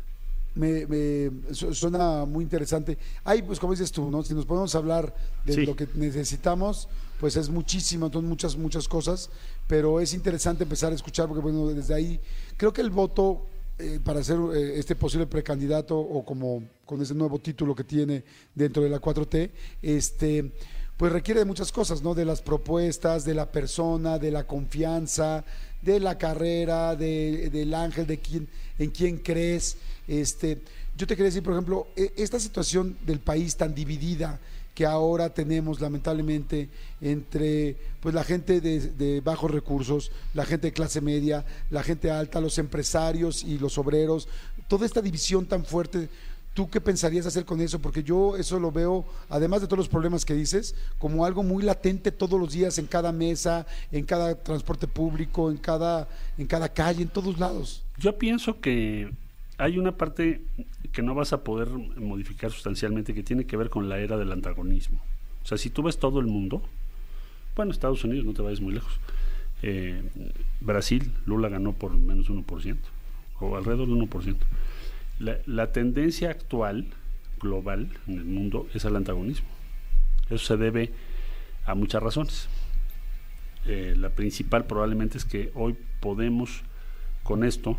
me, 0.54 0.86
me- 0.86 1.54
su- 1.54 1.72
suena 1.74 2.24
muy 2.24 2.42
interesante. 2.44 2.98
Hay, 3.24 3.42
pues 3.42 3.58
como 3.60 3.72
dices 3.72 3.90
tú, 3.92 4.10
¿no? 4.10 4.22
Si 4.22 4.34
nos 4.34 4.46
podemos 4.46 4.74
hablar 4.74 5.14
de 5.44 5.52
Sí. 5.54 5.66
lo 5.66 5.74
que 5.76 5.88
necesitamos, 5.94 6.88
pues 7.20 7.36
es 7.36 7.48
muchísimo, 7.48 8.06
entonces 8.06 8.28
muchas, 8.28 8.56
muchas 8.56 8.88
cosas, 8.88 9.30
pero 9.66 10.00
es 10.00 10.12
interesante 10.14 10.62
empezar 10.64 10.92
a 10.92 10.94
escuchar 10.94 11.26
porque 11.28 11.42
bueno, 11.42 11.68
desde 11.68 11.94
ahí 11.94 12.20
creo 12.56 12.72
que 12.72 12.80
el 12.80 12.90
voto 12.90 13.46
eh, 13.80 14.00
para 14.02 14.22
ser 14.22 14.38
eh, 14.54 14.78
este 14.78 14.94
posible 14.94 15.26
precandidato 15.26 15.98
o 15.98 16.24
como 16.24 16.62
con 16.84 17.00
ese 17.00 17.14
nuevo 17.14 17.38
título 17.38 17.74
que 17.74 17.84
tiene 17.84 18.24
dentro 18.54 18.82
de 18.82 18.90
la 18.90 19.00
4T, 19.00 19.50
este 19.82 20.52
pues 20.96 21.12
requiere 21.12 21.40
de 21.40 21.46
muchas 21.46 21.72
cosas, 21.72 22.02
¿no? 22.02 22.14
De 22.14 22.26
las 22.26 22.42
propuestas, 22.42 23.24
de 23.24 23.32
la 23.32 23.50
persona, 23.50 24.18
de 24.18 24.30
la 24.30 24.46
confianza, 24.46 25.46
de 25.80 25.98
la 25.98 26.18
carrera, 26.18 26.94
de, 26.94 27.48
del 27.48 27.72
ángel, 27.72 28.06
de 28.06 28.18
quién, 28.18 28.48
en 28.78 28.90
quién 28.90 29.16
crees. 29.16 29.78
Este, 30.06 30.60
yo 31.00 31.06
te 31.06 31.16
quería 31.16 31.30
decir, 31.30 31.42
por 31.42 31.54
ejemplo, 31.54 31.86
e- 31.96 32.12
esta 32.16 32.38
situación 32.38 32.94
del 33.06 33.20
país 33.20 33.56
tan 33.56 33.74
dividida 33.74 34.38
que 34.74 34.84
ahora 34.84 35.32
tenemos 35.32 35.80
lamentablemente 35.80 36.68
entre 37.00 37.74
pues 38.00 38.14
la 38.14 38.22
gente 38.22 38.60
de, 38.60 39.20
bajos 39.22 39.50
recursos, 39.50 40.12
la 40.34 40.44
gente 40.44 40.66
de 40.66 40.72
clase 40.74 41.00
media, 41.00 41.44
la 41.70 41.82
gente 41.82 42.10
alta, 42.10 42.38
los 42.38 42.58
empresarios 42.58 43.42
y 43.42 43.58
los 43.58 43.78
obreros, 43.78 44.28
toda 44.68 44.84
esta 44.84 45.00
división 45.00 45.46
tan 45.46 45.64
fuerte. 45.64 46.10
¿Tú 46.52 46.68
qué 46.68 46.82
pensarías 46.82 47.24
hacer 47.24 47.46
con 47.46 47.62
eso? 47.62 47.78
Porque 47.78 48.02
yo 48.02 48.36
eso 48.36 48.60
lo 48.60 48.70
veo, 48.70 49.06
además 49.30 49.62
de 49.62 49.68
todos 49.68 49.78
los 49.78 49.88
problemas 49.88 50.26
que 50.26 50.34
dices, 50.34 50.74
como 50.98 51.24
algo 51.24 51.42
muy 51.42 51.62
latente 51.62 52.12
todos 52.12 52.38
los 52.38 52.52
días 52.52 52.76
en 52.76 52.86
cada 52.86 53.10
mesa, 53.10 53.66
en 53.90 54.04
cada 54.04 54.34
transporte 54.34 54.86
público, 54.86 55.50
en 55.50 55.56
cada, 55.56 56.08
en 56.36 56.46
cada 56.46 56.68
calle, 56.68 57.02
en 57.02 57.08
todos 57.08 57.38
lados. 57.38 57.82
Yo 57.96 58.18
pienso 58.18 58.60
que 58.60 59.10
hay 59.60 59.78
una 59.78 59.92
parte 59.92 60.40
que 60.90 61.02
no 61.02 61.14
vas 61.14 61.34
a 61.34 61.44
poder 61.44 61.68
modificar 61.68 62.50
sustancialmente 62.50 63.12
que 63.12 63.22
tiene 63.22 63.44
que 63.44 63.58
ver 63.58 63.68
con 63.68 63.90
la 63.90 63.98
era 63.98 64.16
del 64.16 64.32
antagonismo. 64.32 65.00
O 65.44 65.46
sea, 65.46 65.58
si 65.58 65.68
tú 65.68 65.82
ves 65.82 65.98
todo 65.98 66.18
el 66.18 66.26
mundo, 66.26 66.62
bueno, 67.54 67.70
Estados 67.70 68.02
Unidos, 68.02 68.24
no 68.24 68.32
te 68.32 68.40
vayas 68.40 68.60
muy 68.60 68.72
lejos. 68.72 68.98
eh, 69.62 70.02
Brasil, 70.62 71.12
Lula 71.26 71.50
ganó 71.50 71.74
por 71.74 71.92
menos 71.92 72.30
1%, 72.30 72.78
o 73.40 73.56
alrededor 73.56 73.86
del 73.86 73.96
1%. 73.96 74.36
La, 75.18 75.36
la 75.44 75.72
tendencia 75.72 76.30
actual, 76.30 76.86
global, 77.38 77.90
en 78.06 78.18
el 78.18 78.24
mundo, 78.24 78.66
es 78.72 78.86
el 78.86 78.96
antagonismo. 78.96 79.48
Eso 80.30 80.38
se 80.38 80.56
debe 80.56 80.90
a 81.66 81.74
muchas 81.74 82.02
razones. 82.02 82.48
Eh, 83.66 83.94
la 83.94 84.08
principal 84.08 84.64
probablemente 84.64 85.18
es 85.18 85.26
que 85.26 85.50
hoy 85.54 85.76
podemos 86.00 86.62
con 87.22 87.44
esto 87.44 87.78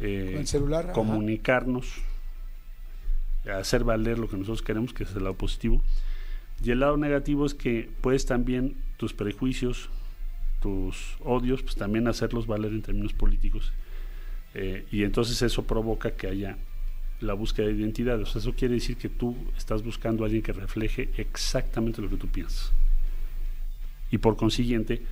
eh, 0.00 0.30
Con 0.32 0.40
el 0.40 0.46
celular, 0.46 0.84
ajá. 0.86 0.92
comunicarnos, 0.92 1.86
hacer 3.54 3.84
valer 3.84 4.18
lo 4.18 4.28
que 4.28 4.36
nosotros 4.36 4.62
queremos, 4.62 4.92
que 4.92 5.04
es 5.04 5.14
el 5.14 5.24
lado 5.24 5.36
positivo. 5.36 5.82
Y 6.62 6.70
el 6.70 6.80
lado 6.80 6.96
negativo 6.96 7.46
es 7.46 7.54
que 7.54 7.88
puedes 8.00 8.26
también 8.26 8.76
tus 8.96 9.14
prejuicios, 9.14 9.88
tus 10.60 11.16
odios, 11.20 11.62
pues 11.62 11.76
también 11.76 12.06
hacerlos 12.06 12.46
valer 12.46 12.72
en 12.72 12.82
términos 12.82 13.12
políticos. 13.12 13.72
Eh, 14.54 14.86
y 14.90 15.04
entonces 15.04 15.40
eso 15.42 15.64
provoca 15.64 16.10
que 16.10 16.26
haya 16.26 16.58
la 17.20 17.34
búsqueda 17.34 17.66
de 17.66 17.74
identidad. 17.74 18.20
O 18.20 18.26
sea, 18.26 18.40
eso 18.40 18.52
quiere 18.52 18.74
decir 18.74 18.96
que 18.96 19.08
tú 19.08 19.36
estás 19.56 19.82
buscando 19.82 20.24
a 20.24 20.26
alguien 20.26 20.42
que 20.42 20.52
refleje 20.52 21.10
exactamente 21.16 22.02
lo 22.02 22.08
que 22.08 22.16
tú 22.16 22.28
piensas. 22.28 22.72
Y 24.10 24.18
por 24.18 24.36
consiguiente, 24.36 25.02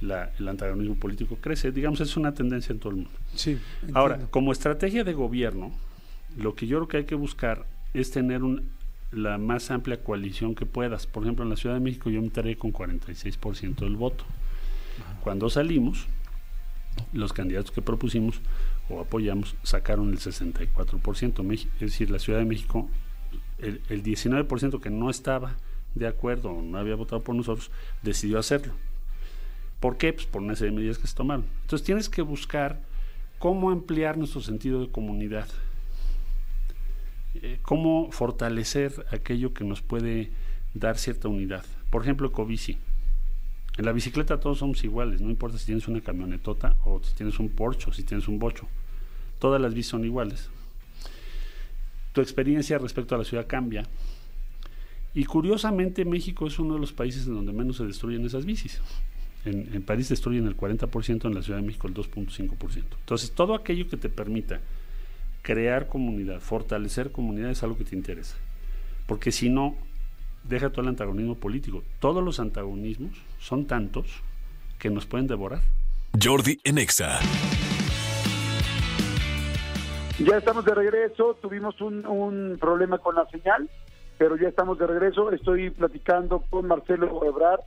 la- 0.00 0.30
el 0.38 0.48
antagonismo 0.48 0.96
político 0.96 1.36
crece. 1.40 1.72
Digamos, 1.72 2.00
es 2.00 2.16
una 2.16 2.34
tendencia 2.34 2.72
en 2.72 2.78
todo 2.78 2.90
el 2.90 2.96
mundo. 2.96 3.10
Sí. 3.34 3.58
Ahora, 3.94 4.18
como 4.30 4.52
estrategia 4.52 5.04
de 5.04 5.12
gobierno, 5.12 5.72
lo 6.36 6.54
que 6.54 6.66
yo 6.66 6.78
creo 6.78 6.88
que 6.88 6.96
hay 6.98 7.04
que 7.04 7.14
buscar 7.14 7.66
es 7.94 8.10
tener 8.10 8.42
un- 8.42 8.68
la 9.12 9.38
más 9.38 9.70
amplia 9.70 10.02
coalición 10.02 10.54
que 10.56 10.66
puedas. 10.66 11.06
Por 11.06 11.22
ejemplo, 11.22 11.44
en 11.44 11.50
la 11.50 11.56
Ciudad 11.56 11.76
de 11.76 11.80
México 11.80 12.10
yo 12.10 12.20
me 12.20 12.26
enteré 12.26 12.56
con 12.56 12.72
46% 12.72 13.84
del 13.84 13.94
voto. 13.96 14.24
Cuando 15.22 15.48
salimos, 15.48 16.06
los 17.12 17.32
candidatos 17.32 17.70
que 17.70 17.82
propusimos 17.82 18.40
o 18.88 19.00
apoyamos 19.00 19.54
sacaron 19.62 20.10
el 20.10 20.18
64%. 20.18 21.42
Meji- 21.44 21.68
Es 21.74 21.80
decir, 21.80 22.10
la 22.10 22.18
Ciudad 22.18 22.38
de 22.40 22.44
México, 22.44 22.88
el, 23.58 23.80
el 23.88 24.02
19% 24.02 24.80
que 24.80 24.90
no 24.90 25.10
estaba 25.10 25.54
de 25.94 26.06
acuerdo 26.08 26.50
o 26.50 26.62
no 26.62 26.76
había 26.78 26.96
votado 26.96 27.22
por 27.22 27.34
nosotros, 27.36 27.70
decidió 28.02 28.38
hacerlo. 28.38 28.72
¿Por 29.84 29.98
qué? 29.98 30.14
Pues 30.14 30.24
por 30.24 30.40
una 30.40 30.56
serie 30.56 30.70
de 30.70 30.78
medidas 30.78 30.96
que 30.96 31.06
se 31.06 31.14
tomaron. 31.14 31.44
Entonces 31.60 31.84
tienes 31.84 32.08
que 32.08 32.22
buscar 32.22 32.80
cómo 33.38 33.70
ampliar 33.70 34.16
nuestro 34.16 34.40
sentido 34.40 34.80
de 34.80 34.88
comunidad, 34.90 35.46
Eh, 37.34 37.58
cómo 37.60 38.10
fortalecer 38.10 39.04
aquello 39.10 39.52
que 39.52 39.62
nos 39.62 39.82
puede 39.82 40.30
dar 40.72 40.96
cierta 40.96 41.28
unidad. 41.28 41.66
Por 41.90 42.00
ejemplo, 42.00 42.28
Ecobici. 42.28 42.78
En 43.76 43.84
la 43.84 43.92
bicicleta 43.92 44.40
todos 44.40 44.60
somos 44.60 44.82
iguales, 44.84 45.20
no 45.20 45.28
importa 45.28 45.58
si 45.58 45.66
tienes 45.66 45.86
una 45.86 46.00
camionetota 46.00 46.76
o 46.86 47.02
si 47.02 47.14
tienes 47.14 47.38
un 47.38 47.50
Porsche 47.50 47.90
o 47.90 47.92
si 47.92 48.04
tienes 48.04 48.26
un 48.26 48.38
bocho. 48.38 48.66
Todas 49.38 49.60
las 49.60 49.74
bicis 49.74 49.90
son 49.90 50.06
iguales. 50.06 50.48
Tu 52.14 52.22
experiencia 52.22 52.78
respecto 52.78 53.14
a 53.14 53.18
la 53.18 53.24
ciudad 53.24 53.46
cambia. 53.46 53.82
Y 55.12 55.26
curiosamente 55.26 56.06
México 56.06 56.46
es 56.46 56.58
uno 56.58 56.72
de 56.72 56.80
los 56.80 56.94
países 56.94 57.26
en 57.26 57.34
donde 57.34 57.52
menos 57.52 57.76
se 57.76 57.84
destruyen 57.84 58.24
esas 58.24 58.46
bicis. 58.46 58.80
En, 59.44 59.74
en 59.74 59.82
París 59.82 60.08
destruyen 60.08 60.46
el 60.46 60.56
40%, 60.56 61.26
en 61.26 61.34
la 61.34 61.42
Ciudad 61.42 61.58
de 61.58 61.66
México 61.66 61.86
el 61.86 61.94
2.5%. 61.94 62.84
Entonces, 62.98 63.32
todo 63.32 63.54
aquello 63.54 63.88
que 63.88 63.96
te 63.96 64.08
permita 64.08 64.60
crear 65.42 65.88
comunidad, 65.88 66.40
fortalecer 66.40 67.12
comunidad 67.12 67.50
es 67.50 67.62
algo 67.62 67.76
que 67.76 67.84
te 67.84 67.94
interesa. 67.94 68.36
Porque 69.06 69.30
si 69.30 69.50
no, 69.50 69.76
deja 70.42 70.70
todo 70.70 70.82
el 70.82 70.88
antagonismo 70.88 71.36
político. 71.36 71.82
Todos 72.00 72.24
los 72.24 72.40
antagonismos 72.40 73.12
son 73.38 73.66
tantos 73.66 74.22
que 74.78 74.90
nos 74.90 75.06
pueden 75.06 75.26
devorar. 75.26 75.60
Jordi 76.20 76.58
en 76.64 76.78
Exa. 76.78 77.20
Ya 80.18 80.36
estamos 80.36 80.64
de 80.64 80.74
regreso, 80.74 81.36
tuvimos 81.42 81.80
un, 81.80 82.06
un 82.06 82.56
problema 82.60 82.98
con 82.98 83.16
la 83.16 83.26
señal, 83.26 83.68
pero 84.16 84.36
ya 84.36 84.48
estamos 84.48 84.78
de 84.78 84.86
regreso. 84.86 85.32
Estoy 85.32 85.70
platicando 85.70 86.40
con 86.50 86.68
Marcelo 86.68 87.24
Ebrard 87.24 87.60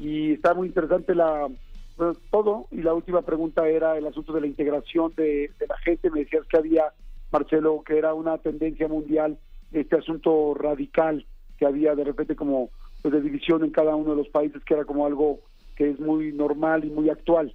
y 0.00 0.32
está 0.32 0.54
muy 0.54 0.68
interesante 0.68 1.14
la 1.14 1.48
bueno, 1.96 2.14
todo. 2.30 2.66
Y 2.70 2.82
la 2.82 2.94
última 2.94 3.22
pregunta 3.22 3.68
era 3.68 3.98
el 3.98 4.06
asunto 4.06 4.32
de 4.32 4.40
la 4.40 4.46
integración 4.46 5.12
de, 5.16 5.50
de 5.58 5.66
la 5.68 5.76
gente. 5.78 6.10
Me 6.10 6.20
decías 6.20 6.46
que 6.46 6.56
había, 6.56 6.84
Marcelo, 7.30 7.82
que 7.86 7.98
era 7.98 8.14
una 8.14 8.38
tendencia 8.38 8.88
mundial, 8.88 9.38
este 9.70 9.96
asunto 9.96 10.54
radical, 10.54 11.26
que 11.58 11.66
había 11.66 11.94
de 11.94 12.04
repente 12.04 12.34
como 12.34 12.70
pues, 13.02 13.12
de 13.12 13.20
división 13.20 13.64
en 13.64 13.70
cada 13.70 13.94
uno 13.94 14.12
de 14.12 14.16
los 14.16 14.28
países, 14.28 14.64
que 14.64 14.74
era 14.74 14.86
como 14.86 15.04
algo 15.04 15.40
que 15.76 15.90
es 15.90 16.00
muy 16.00 16.32
normal 16.32 16.84
y 16.84 16.90
muy 16.90 17.10
actual. 17.10 17.54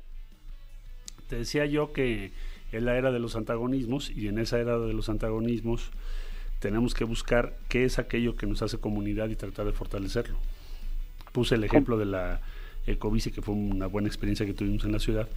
Te 1.28 1.38
decía 1.38 1.66
yo 1.66 1.92
que 1.92 2.32
es 2.72 2.84
la 2.84 2.98
era 2.98 3.12
de 3.12 3.20
los 3.20 3.36
antagonismos 3.36 4.12
y 4.12 4.28
en 4.28 4.38
esa 4.38 4.60
era 4.60 4.78
de 4.78 4.94
los 4.94 5.10
antagonismos 5.10 5.92
tenemos 6.60 6.94
que 6.94 7.04
buscar 7.04 7.54
qué 7.68 7.84
es 7.84 8.00
aquello 8.00 8.36
que 8.36 8.48
nos 8.48 8.62
hace 8.62 8.80
comunidad 8.80 9.30
y 9.30 9.36
tratar 9.36 9.66
de 9.66 9.74
fortalecerlo. 9.74 10.38
Puse 11.36 11.56
el 11.56 11.66
ejemplo 11.66 11.98
de 11.98 12.06
la 12.06 12.40
Ecobici, 12.88 13.30
que 13.30 13.42
fue 13.42 13.54
una 13.54 13.88
buena 13.88 14.08
experiencia 14.08 14.46
que 14.46 14.54
tuvimos 14.54 14.86
en 14.86 14.94
la 14.94 15.00
ciudad, 15.00 15.28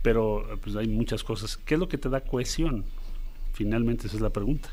pero 0.00 0.58
pues 0.62 0.76
hay 0.76 0.88
muchas 0.88 1.22
cosas. 1.22 1.58
¿Qué 1.58 1.74
es 1.74 1.80
lo 1.80 1.88
que 1.88 1.98
te 1.98 2.08
da 2.08 2.22
cohesión? 2.22 2.86
Finalmente 3.52 4.06
esa 4.06 4.16
es 4.16 4.22
la 4.22 4.30
pregunta. 4.30 4.70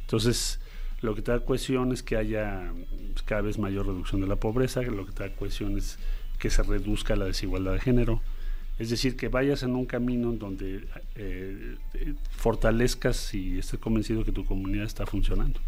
Entonces, 0.00 0.58
lo 1.02 1.14
que 1.14 1.22
te 1.22 1.30
da 1.30 1.38
cohesión 1.44 1.92
es 1.92 2.02
que 2.02 2.16
haya 2.16 2.72
pues, 3.12 3.22
cada 3.22 3.42
vez 3.42 3.60
mayor 3.60 3.86
reducción 3.86 4.20
de 4.20 4.26
la 4.26 4.34
pobreza, 4.34 4.82
lo 4.82 5.06
que 5.06 5.12
te 5.12 5.22
da 5.22 5.36
cohesión 5.36 5.78
es 5.78 6.00
que 6.40 6.50
se 6.50 6.64
reduzca 6.64 7.14
la 7.14 7.26
desigualdad 7.26 7.74
de 7.74 7.78
género, 7.78 8.20
es 8.80 8.90
decir, 8.90 9.16
que 9.16 9.28
vayas 9.28 9.62
en 9.62 9.76
un 9.76 9.86
camino 9.86 10.32
donde 10.32 10.84
eh, 11.14 11.76
eh, 11.94 12.14
fortalezcas 12.32 13.34
y 13.34 13.60
estés 13.60 13.78
convencido 13.78 14.24
que 14.24 14.32
tu 14.32 14.44
comunidad 14.44 14.84
está 14.84 15.06
funcionando. 15.06 15.60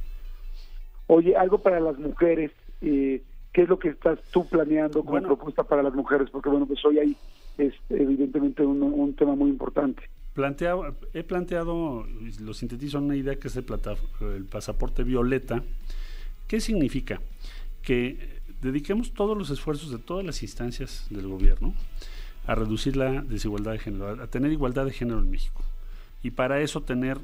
Oye, 1.06 1.36
algo 1.36 1.58
para 1.58 1.78
las 1.78 1.96
mujeres, 2.00 2.50
eh, 2.80 3.22
¿qué 3.54 3.62
es 3.62 3.68
lo 3.70 3.78
que 3.78 3.88
estás 3.88 4.18
tú 4.30 4.46
planeando 4.46 5.00
como 5.00 5.12
Bueno. 5.12 5.28
propuesta 5.28 5.62
para 5.62 5.82
las 5.82 5.94
mujeres? 5.94 6.28
Porque 6.30 6.50
bueno, 6.50 6.66
pues 6.66 6.84
hoy 6.84 6.98
hay 6.98 7.16
es, 7.56 7.72
evidentemente 7.88 8.66
un, 8.66 8.82
un 8.82 9.14
tema 9.14 9.34
muy 9.34 9.48
importante. 9.48 10.02
Planteado, 10.34 10.94
he 11.14 11.22
planteado, 11.22 12.04
lo 12.40 12.52
sintetizo 12.52 12.98
en 12.98 13.04
una 13.04 13.16
idea 13.16 13.36
que 13.36 13.46
es 13.48 13.54
el, 13.56 13.62
plata- 13.64 13.94
el 14.20 14.44
pasaporte 14.44 15.04
violeta. 15.04 15.62
¿Qué 16.48 16.60
significa? 16.60 17.20
Que 17.82 18.40
dediquemos 18.60 19.12
todos 19.14 19.38
los 19.38 19.50
esfuerzos 19.50 19.90
de 19.92 19.98
todas 19.98 20.26
las 20.26 20.42
instancias 20.42 21.06
del 21.10 21.28
gobierno 21.28 21.72
a 22.46 22.54
reducir 22.56 22.96
la 22.96 23.22
desigualdad 23.22 23.72
de 23.72 23.78
género, 23.78 24.20
a 24.22 24.26
tener 24.26 24.50
igualdad 24.50 24.84
de 24.84 24.90
género 24.92 25.20
en 25.20 25.30
México. 25.30 25.62
Y 26.24 26.32
para 26.32 26.60
eso 26.60 26.82
tener 26.82 27.18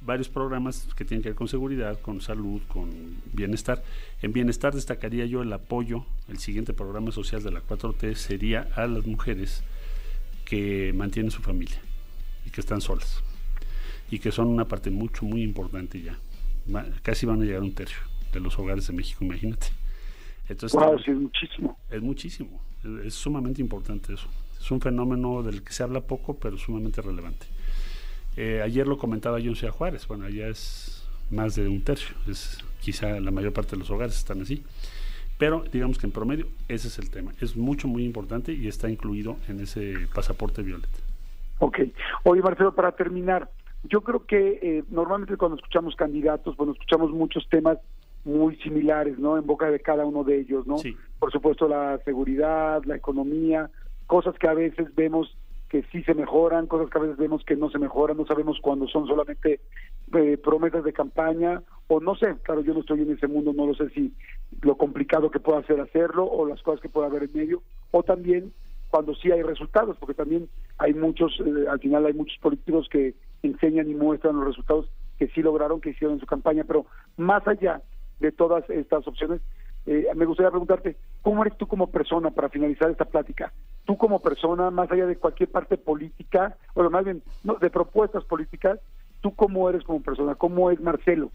varios 0.00 0.28
programas 0.28 0.88
que 0.96 1.04
tienen 1.04 1.22
que 1.22 1.30
ver 1.30 1.36
con 1.36 1.48
seguridad, 1.48 2.00
con 2.00 2.20
salud, 2.20 2.62
con 2.68 2.90
bienestar. 3.32 3.82
En 4.22 4.32
bienestar 4.32 4.74
destacaría 4.74 5.26
yo 5.26 5.42
el 5.42 5.52
apoyo, 5.52 6.04
el 6.28 6.38
siguiente 6.38 6.72
programa 6.72 7.12
social 7.12 7.42
de 7.42 7.50
la 7.50 7.60
4T 7.60 8.14
sería 8.14 8.68
a 8.74 8.86
las 8.86 9.06
mujeres 9.06 9.64
que 10.44 10.92
mantienen 10.94 11.30
su 11.30 11.42
familia. 11.42 11.80
y 12.44 12.50
que 12.50 12.60
están 12.60 12.80
solas 12.80 13.24
y 14.10 14.18
que 14.18 14.30
son 14.32 14.48
una 14.48 14.66
parte 14.66 14.90
mucho, 14.90 15.24
muy 15.24 15.42
importante 15.42 16.00
ya. 16.00 16.18
casi 17.02 17.26
van 17.26 17.42
a 17.42 17.44
llegar 17.44 17.60
a 17.60 17.64
un 17.64 17.74
tercio 17.74 17.98
de 18.32 18.40
los 18.40 18.58
hogares 18.58 18.86
de 18.86 18.92
México, 18.92 19.24
imagínate. 19.24 19.68
Entonces, 20.48 20.78
wow, 20.78 20.96
es 20.96 21.08
muchísimo. 21.08 21.78
Es 21.90 22.02
muchísimo, 22.02 22.60
es, 23.04 23.14
sumamente 23.14 23.60
importante 23.60 24.14
eso. 24.14 24.28
Es 24.60 24.70
un 24.70 24.80
fenómeno 24.80 25.42
del 25.42 25.62
que 25.62 25.72
se 25.72 25.82
habla 25.82 26.00
poco, 26.00 26.38
pero 26.38 26.56
sumamente 26.56 27.02
relevante. 27.02 27.46
Eh, 28.36 28.60
ayer 28.62 28.86
lo 28.86 28.98
comentaba 28.98 29.38
yo 29.38 29.50
en 29.50 29.70
Juárez, 29.70 30.06
bueno, 30.06 30.26
allá 30.26 30.48
es 30.48 31.06
más 31.30 31.56
de 31.56 31.68
un 31.68 31.82
tercio, 31.82 32.14
es 32.28 32.58
quizá 32.80 33.18
la 33.18 33.30
mayor 33.30 33.52
parte 33.52 33.72
de 33.72 33.78
los 33.78 33.90
hogares 33.90 34.16
están 34.16 34.42
así. 34.42 34.62
Pero 35.38 35.64
digamos 35.70 35.98
que 35.98 36.06
en 36.06 36.12
promedio 36.12 36.46
ese 36.68 36.88
es 36.88 36.98
el 36.98 37.10
tema. 37.10 37.32
Es 37.40 37.56
mucho, 37.56 37.88
muy 37.88 38.04
importante 38.04 38.52
y 38.52 38.68
está 38.68 38.88
incluido 38.88 39.36
en 39.48 39.60
ese 39.60 40.08
pasaporte 40.14 40.62
violeta. 40.62 40.88
Ok. 41.58 41.80
Oye, 42.24 42.40
Marcelo, 42.42 42.74
para 42.74 42.92
terminar, 42.92 43.50
yo 43.84 44.00
creo 44.00 44.24
que 44.24 44.58
eh, 44.62 44.84
normalmente 44.88 45.36
cuando 45.36 45.56
escuchamos 45.56 45.94
candidatos, 45.94 46.56
bueno, 46.56 46.72
escuchamos 46.72 47.10
muchos 47.10 47.46
temas 47.50 47.78
muy 48.24 48.56
similares, 48.56 49.18
¿no? 49.18 49.36
En 49.36 49.46
boca 49.46 49.70
de 49.70 49.80
cada 49.80 50.04
uno 50.04 50.24
de 50.24 50.40
ellos, 50.40 50.66
¿no? 50.66 50.78
Sí. 50.78 50.96
Por 51.18 51.30
supuesto, 51.30 51.68
la 51.68 51.98
seguridad, 52.04 52.82
la 52.84 52.96
economía, 52.96 53.70
cosas 54.06 54.34
que 54.38 54.48
a 54.48 54.54
veces 54.54 54.94
vemos 54.94 55.35
que 55.68 55.82
sí 55.90 56.02
se 56.04 56.14
mejoran, 56.14 56.66
cosas 56.66 56.90
que 56.90 56.98
a 56.98 57.02
veces 57.02 57.16
vemos 57.16 57.44
que 57.44 57.56
no 57.56 57.70
se 57.70 57.78
mejoran, 57.78 58.16
no 58.16 58.26
sabemos 58.26 58.58
cuándo 58.60 58.86
son 58.86 59.06
solamente 59.06 59.60
eh, 60.14 60.38
promesas 60.38 60.84
de 60.84 60.92
campaña 60.92 61.62
o 61.88 62.00
no 62.00 62.14
sé, 62.14 62.36
claro, 62.42 62.62
yo 62.62 62.74
no 62.74 62.80
estoy 62.80 63.02
en 63.02 63.12
ese 63.12 63.26
mundo, 63.26 63.52
no 63.52 63.66
lo 63.66 63.74
sé 63.74 63.88
si 63.90 64.12
lo 64.62 64.76
complicado 64.76 65.30
que 65.30 65.40
pueda 65.40 65.62
ser 65.64 65.80
hacerlo 65.80 66.24
o 66.24 66.46
las 66.46 66.62
cosas 66.62 66.80
que 66.80 66.88
pueda 66.88 67.08
haber 67.08 67.24
en 67.24 67.32
medio, 67.32 67.62
o 67.90 68.02
también 68.02 68.52
cuando 68.90 69.14
sí 69.14 69.30
hay 69.30 69.42
resultados, 69.42 69.96
porque 69.98 70.14
también 70.14 70.48
hay 70.78 70.94
muchos, 70.94 71.38
eh, 71.40 71.68
al 71.68 71.80
final 71.80 72.06
hay 72.06 72.12
muchos 72.12 72.38
políticos 72.38 72.88
que 72.90 73.14
enseñan 73.42 73.90
y 73.90 73.94
muestran 73.94 74.36
los 74.36 74.46
resultados 74.46 74.88
que 75.18 75.28
sí 75.28 75.42
lograron, 75.42 75.80
que 75.80 75.90
hicieron 75.90 76.14
en 76.14 76.20
su 76.20 76.26
campaña, 76.26 76.64
pero 76.64 76.86
más 77.16 77.46
allá 77.48 77.82
de 78.20 78.32
todas 78.32 78.68
estas 78.70 79.06
opciones, 79.06 79.40
eh, 79.86 80.06
me 80.14 80.26
gustaría 80.26 80.50
preguntarte, 80.50 80.96
¿cómo 81.22 81.42
eres 81.42 81.56
tú 81.56 81.66
como 81.66 81.90
persona 81.90 82.30
para 82.30 82.48
finalizar 82.48 82.90
esta 82.90 83.04
plática? 83.04 83.52
Tú 83.86 83.96
como 83.96 84.20
persona, 84.20 84.70
más 84.70 84.90
allá 84.90 85.06
de 85.06 85.16
cualquier 85.16 85.48
parte 85.48 85.78
política, 85.78 86.56
o 86.74 86.90
más 86.90 87.04
bien 87.04 87.22
no, 87.44 87.54
de 87.54 87.70
propuestas 87.70 88.24
políticas, 88.24 88.78
¿tú 89.22 89.34
cómo 89.34 89.70
eres 89.70 89.84
como 89.84 90.02
persona? 90.02 90.34
¿Cómo 90.34 90.70
es 90.70 90.80
Marcelo? 90.80 91.30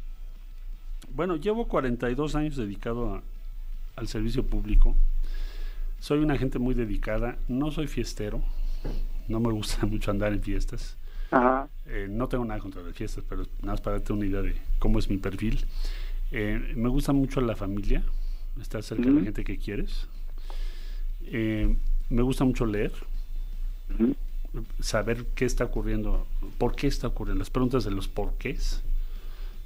Bueno, 1.13 1.36
llevo 1.38 1.67
42 1.67 2.36
años 2.36 2.55
dedicado 2.58 3.22
al 3.96 4.08
servicio 4.08 4.46
público. 4.46 4.96
Soy 6.00 6.20
una 6.20 6.38
gente 6.38 6.60
muy 6.60 6.74
dedicada, 6.74 7.38
no 7.48 7.72
soy 7.72 7.88
fiestero, 7.88 8.41
no 9.27 9.39
me 9.39 9.51
gusta 9.51 9.86
mucho 9.88 10.12
andar 10.12 10.34
en 10.34 10.41
fiestas. 10.41 10.98
Eh, 11.86 12.08
no 12.10 12.27
tengo 12.27 12.43
nada 12.43 12.60
contra 12.60 12.81
las 12.81 12.93
fiestas, 12.93 13.24
pero 13.27 13.43
nada 13.62 13.74
más 13.74 13.81
para 13.81 13.98
darte 13.98 14.12
una 14.12 14.25
idea 14.25 14.41
de 14.41 14.55
cómo 14.79 15.00
es 15.00 15.10
mi 15.10 15.17
perfil. 15.17 15.65
Eh, 16.31 16.74
me 16.75 16.89
gusta 16.89 17.13
mucho 17.13 17.41
la 17.41 17.55
familia, 17.55 18.03
estar 18.62 18.84
cerca 18.84 19.03
de 19.03 19.12
la 19.12 19.22
gente 19.22 19.43
que 19.43 19.58
quieres. 19.58 20.08
Eh, 21.25 21.75
me 22.12 22.22
gusta 22.22 22.44
mucho 22.44 22.65
leer, 22.65 22.91
saber 24.80 25.25
qué 25.34 25.46
está 25.46 25.65
ocurriendo, 25.65 26.27
por 26.58 26.75
qué 26.75 26.88
está 26.88 27.08
ocurriendo, 27.08 27.39
las 27.39 27.50
preguntas 27.50 27.84
de 27.84 27.91
los 27.91 28.08
porqués 28.08 28.84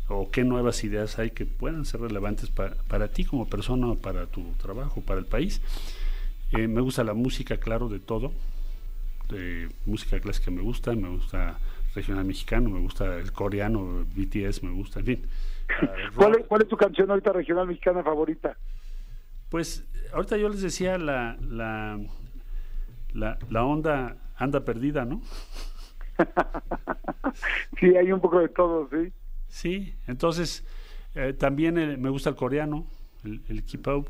o 0.07 0.29
qué 0.29 0.43
nuevas 0.43 0.83
ideas 0.83 1.17
hay 1.17 1.31
que 1.31 1.45
puedan 1.45 1.85
ser 1.85 2.01
relevantes 2.01 2.49
para, 2.49 2.75
para 2.87 3.07
ti 3.07 3.25
como 3.25 3.47
persona, 3.47 3.95
para 3.95 4.27
tu 4.27 4.43
trabajo, 4.61 5.01
para 5.01 5.19
el 5.19 5.25
país. 5.25 5.61
Eh, 6.51 6.67
me 6.67 6.81
gusta 6.81 7.03
la 7.03 7.13
música, 7.13 7.57
claro, 7.57 7.89
de 7.89 7.99
todo. 7.99 8.31
Música 9.87 10.19
clásica 10.19 10.51
me 10.51 10.61
gusta, 10.61 10.93
me 10.93 11.09
gusta 11.09 11.57
regional 11.95 12.25
mexicano, 12.25 12.69
me 12.69 12.79
gusta 12.79 13.17
el 13.17 13.31
coreano, 13.31 14.05
BTS, 14.15 14.61
me 14.61 14.69
gusta, 14.69 14.99
en 14.99 15.05
fin. 15.05 15.25
¿Cuál, 16.15 16.35
es, 16.39 16.45
¿Cuál 16.45 16.61
es 16.61 16.67
tu 16.67 16.77
canción 16.77 17.09
ahorita 17.09 17.33
regional 17.33 17.67
mexicana 17.67 18.03
favorita? 18.03 18.55
Pues 19.49 19.83
ahorita 20.13 20.37
yo 20.37 20.49
les 20.49 20.61
decía 20.61 20.99
la, 20.99 21.37
la, 21.41 21.99
la, 23.15 23.65
onda 23.65 24.17
anda 24.35 24.63
perdida, 24.63 25.05
¿no? 25.05 25.21
sí, 27.79 27.95
hay 27.95 28.11
un 28.11 28.19
poco 28.19 28.39
de 28.39 28.49
todo, 28.49 28.89
sí. 28.91 29.13
Sí, 29.47 29.95
entonces 30.07 30.65
eh, 31.15 31.33
también 31.33 31.77
eh, 31.77 31.97
me 31.97 32.09
gusta 32.09 32.29
el 32.29 32.35
coreano, 32.35 32.85
el, 33.23 33.41
el 33.47 33.63
K-pop. 33.65 34.09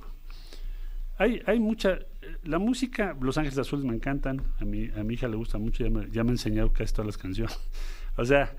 Hay, 1.17 1.41
hay 1.45 1.59
mucha, 1.59 1.99
la 2.43 2.59
música, 2.59 3.15
Los 3.21 3.37
Ángeles 3.37 3.57
Azules 3.57 3.85
me 3.85 3.93
encantan, 3.93 4.41
a 4.59 4.65
mi, 4.65 4.89
a 4.89 5.03
mi 5.03 5.13
hija 5.13 5.27
le 5.27 5.35
gusta 5.35 5.57
mucho, 5.57 5.83
ya 5.83 5.89
me, 5.89 6.09
ya 6.11 6.23
me 6.23 6.31
ha 6.31 6.33
enseñado 6.33 6.73
casi 6.73 6.93
todas 6.93 7.07
las 7.07 7.17
canciones. 7.17 7.57
o 8.17 8.25
sea, 8.25 8.55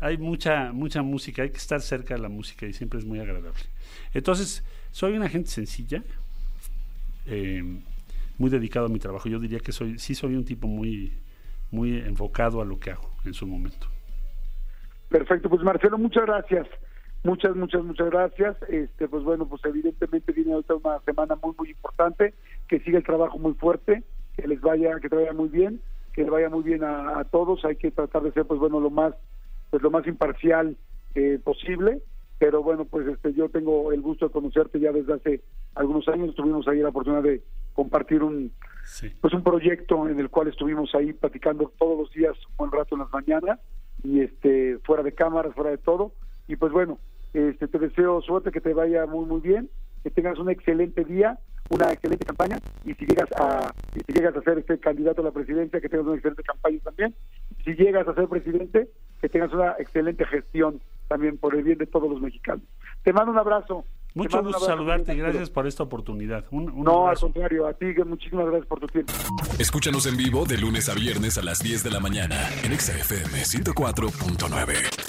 hay 0.00 0.16
mucha, 0.16 0.72
mucha 0.72 1.02
música, 1.02 1.42
hay 1.42 1.50
que 1.50 1.58
estar 1.58 1.80
cerca 1.80 2.14
de 2.14 2.20
la 2.20 2.28
música 2.28 2.66
y 2.66 2.72
siempre 2.72 3.00
es 3.00 3.04
muy 3.04 3.18
agradable. 3.18 3.60
Entonces, 4.14 4.64
soy 4.92 5.14
una 5.14 5.28
gente 5.28 5.50
sencilla, 5.50 6.02
eh, 7.26 7.80
muy 8.38 8.50
dedicado 8.50 8.86
a 8.86 8.88
mi 8.88 8.98
trabajo. 8.98 9.28
Yo 9.28 9.38
diría 9.38 9.60
que 9.60 9.72
soy, 9.72 9.98
sí 9.98 10.14
soy 10.14 10.34
un 10.34 10.44
tipo 10.44 10.66
muy, 10.66 11.12
muy 11.70 11.98
enfocado 11.98 12.60
a 12.60 12.64
lo 12.64 12.78
que 12.78 12.92
hago 12.92 13.10
en 13.24 13.34
su 13.34 13.46
momento. 13.46 13.86
Perfecto, 15.08 15.48
pues 15.48 15.62
Marcelo, 15.62 15.98
muchas 15.98 16.24
gracias. 16.26 16.66
Muchas, 17.24 17.56
muchas, 17.56 17.82
muchas 17.82 18.10
gracias. 18.10 18.56
Este, 18.68 19.08
pues 19.08 19.24
bueno, 19.24 19.46
pues 19.48 19.62
evidentemente 19.64 20.32
viene 20.32 20.54
otra 20.54 20.76
una 20.76 21.00
semana 21.00 21.36
muy, 21.42 21.54
muy 21.58 21.70
importante, 21.70 22.34
que 22.68 22.80
siga 22.80 22.98
el 22.98 23.04
trabajo 23.04 23.38
muy 23.38 23.54
fuerte, 23.54 24.04
que 24.36 24.46
les 24.46 24.60
vaya, 24.60 24.98
que 25.00 25.08
te 25.08 25.16
vaya 25.16 25.32
muy 25.32 25.48
bien, 25.48 25.80
que 26.12 26.22
le 26.22 26.30
vaya 26.30 26.48
muy 26.48 26.62
bien 26.62 26.84
a, 26.84 27.18
a 27.18 27.24
todos. 27.24 27.64
Hay 27.64 27.76
que 27.76 27.90
tratar 27.90 28.22
de 28.22 28.32
ser, 28.32 28.46
pues 28.46 28.60
bueno, 28.60 28.78
lo 28.78 28.90
más, 28.90 29.14
pues 29.70 29.82
lo 29.82 29.90
más 29.90 30.06
imparcial 30.06 30.76
eh, 31.14 31.40
posible 31.42 32.02
pero 32.38 32.62
bueno, 32.62 32.84
pues 32.84 33.06
este 33.08 33.34
yo 33.34 33.48
tengo 33.48 33.92
el 33.92 34.00
gusto 34.00 34.26
de 34.26 34.32
conocerte 34.32 34.78
ya 34.78 34.92
desde 34.92 35.14
hace 35.14 35.40
algunos 35.74 36.06
años, 36.08 36.34
tuvimos 36.34 36.66
ahí 36.68 36.78
la 36.78 36.90
oportunidad 36.90 37.22
de 37.22 37.42
compartir 37.78 38.24
un 38.24 38.50
pues 39.20 39.32
un 39.32 39.44
proyecto 39.44 40.08
en 40.08 40.18
el 40.18 40.30
cual 40.30 40.48
estuvimos 40.48 40.92
ahí 40.96 41.12
platicando 41.12 41.72
todos 41.78 41.96
los 41.96 42.10
días 42.10 42.34
un 42.48 42.56
buen 42.56 42.72
rato 42.72 42.96
en 42.96 43.02
las 43.02 43.12
mañanas 43.12 43.60
y 44.02 44.20
este 44.20 44.78
fuera 44.78 45.04
de 45.04 45.12
cámaras, 45.12 45.54
fuera 45.54 45.70
de 45.70 45.78
todo 45.78 46.10
y 46.48 46.56
pues 46.56 46.72
bueno, 46.72 46.98
este 47.32 47.68
te 47.68 47.78
deseo 47.78 48.20
suerte, 48.22 48.50
que 48.50 48.60
te 48.60 48.74
vaya 48.74 49.06
muy 49.06 49.26
muy 49.26 49.40
bien, 49.40 49.70
que 50.02 50.10
tengas 50.10 50.40
un 50.40 50.50
excelente 50.50 51.04
día, 51.04 51.38
una 51.70 51.92
excelente 51.92 52.24
campaña 52.26 52.58
y 52.84 52.94
si 52.94 53.06
llegas 53.06 53.30
a 53.36 53.72
si 53.92 54.12
llegas 54.12 54.36
a 54.36 54.42
ser 54.42 54.58
este 54.58 54.80
candidato 54.80 55.20
a 55.20 55.26
la 55.26 55.30
presidencia, 55.30 55.80
que 55.80 55.88
tengas 55.88 56.08
una 56.08 56.16
excelente 56.16 56.42
campaña 56.42 56.78
también. 56.82 57.14
Si 57.64 57.76
llegas 57.76 58.08
a 58.08 58.14
ser 58.14 58.26
presidente, 58.26 58.88
que 59.20 59.28
tengas 59.28 59.52
una 59.52 59.76
excelente 59.78 60.24
gestión 60.26 60.80
también 61.06 61.38
por 61.38 61.54
el 61.54 61.62
bien 61.62 61.78
de 61.78 61.86
todos 61.86 62.10
los 62.10 62.20
mexicanos. 62.20 62.64
Te 63.04 63.12
mando 63.12 63.30
un 63.30 63.38
abrazo. 63.38 63.84
Mucho 64.18 64.42
gusto 64.42 64.66
saludarte 64.66 65.14
y 65.14 65.18
gracias 65.18 65.48
por 65.50 65.66
esta 65.66 65.84
oportunidad. 65.84 66.44
No, 66.50 67.06
abrazo. 67.06 67.26
al 67.26 67.32
contrario, 67.32 67.66
a 67.66 67.72
ti, 67.72 67.94
que 67.94 68.04
muchísimas 68.04 68.46
gracias 68.46 68.66
por 68.66 68.80
tu 68.80 68.86
tiempo. 68.88 69.12
Escúchanos 69.58 70.06
en 70.06 70.16
vivo 70.16 70.44
de 70.44 70.58
lunes 70.58 70.88
a 70.88 70.94
viernes 70.94 71.38
a 71.38 71.42
las 71.42 71.60
10 71.60 71.84
de 71.84 71.90
la 71.90 72.00
mañana 72.00 72.36
en 72.64 72.78
XFM 72.78 73.42
104.9. 73.44 75.08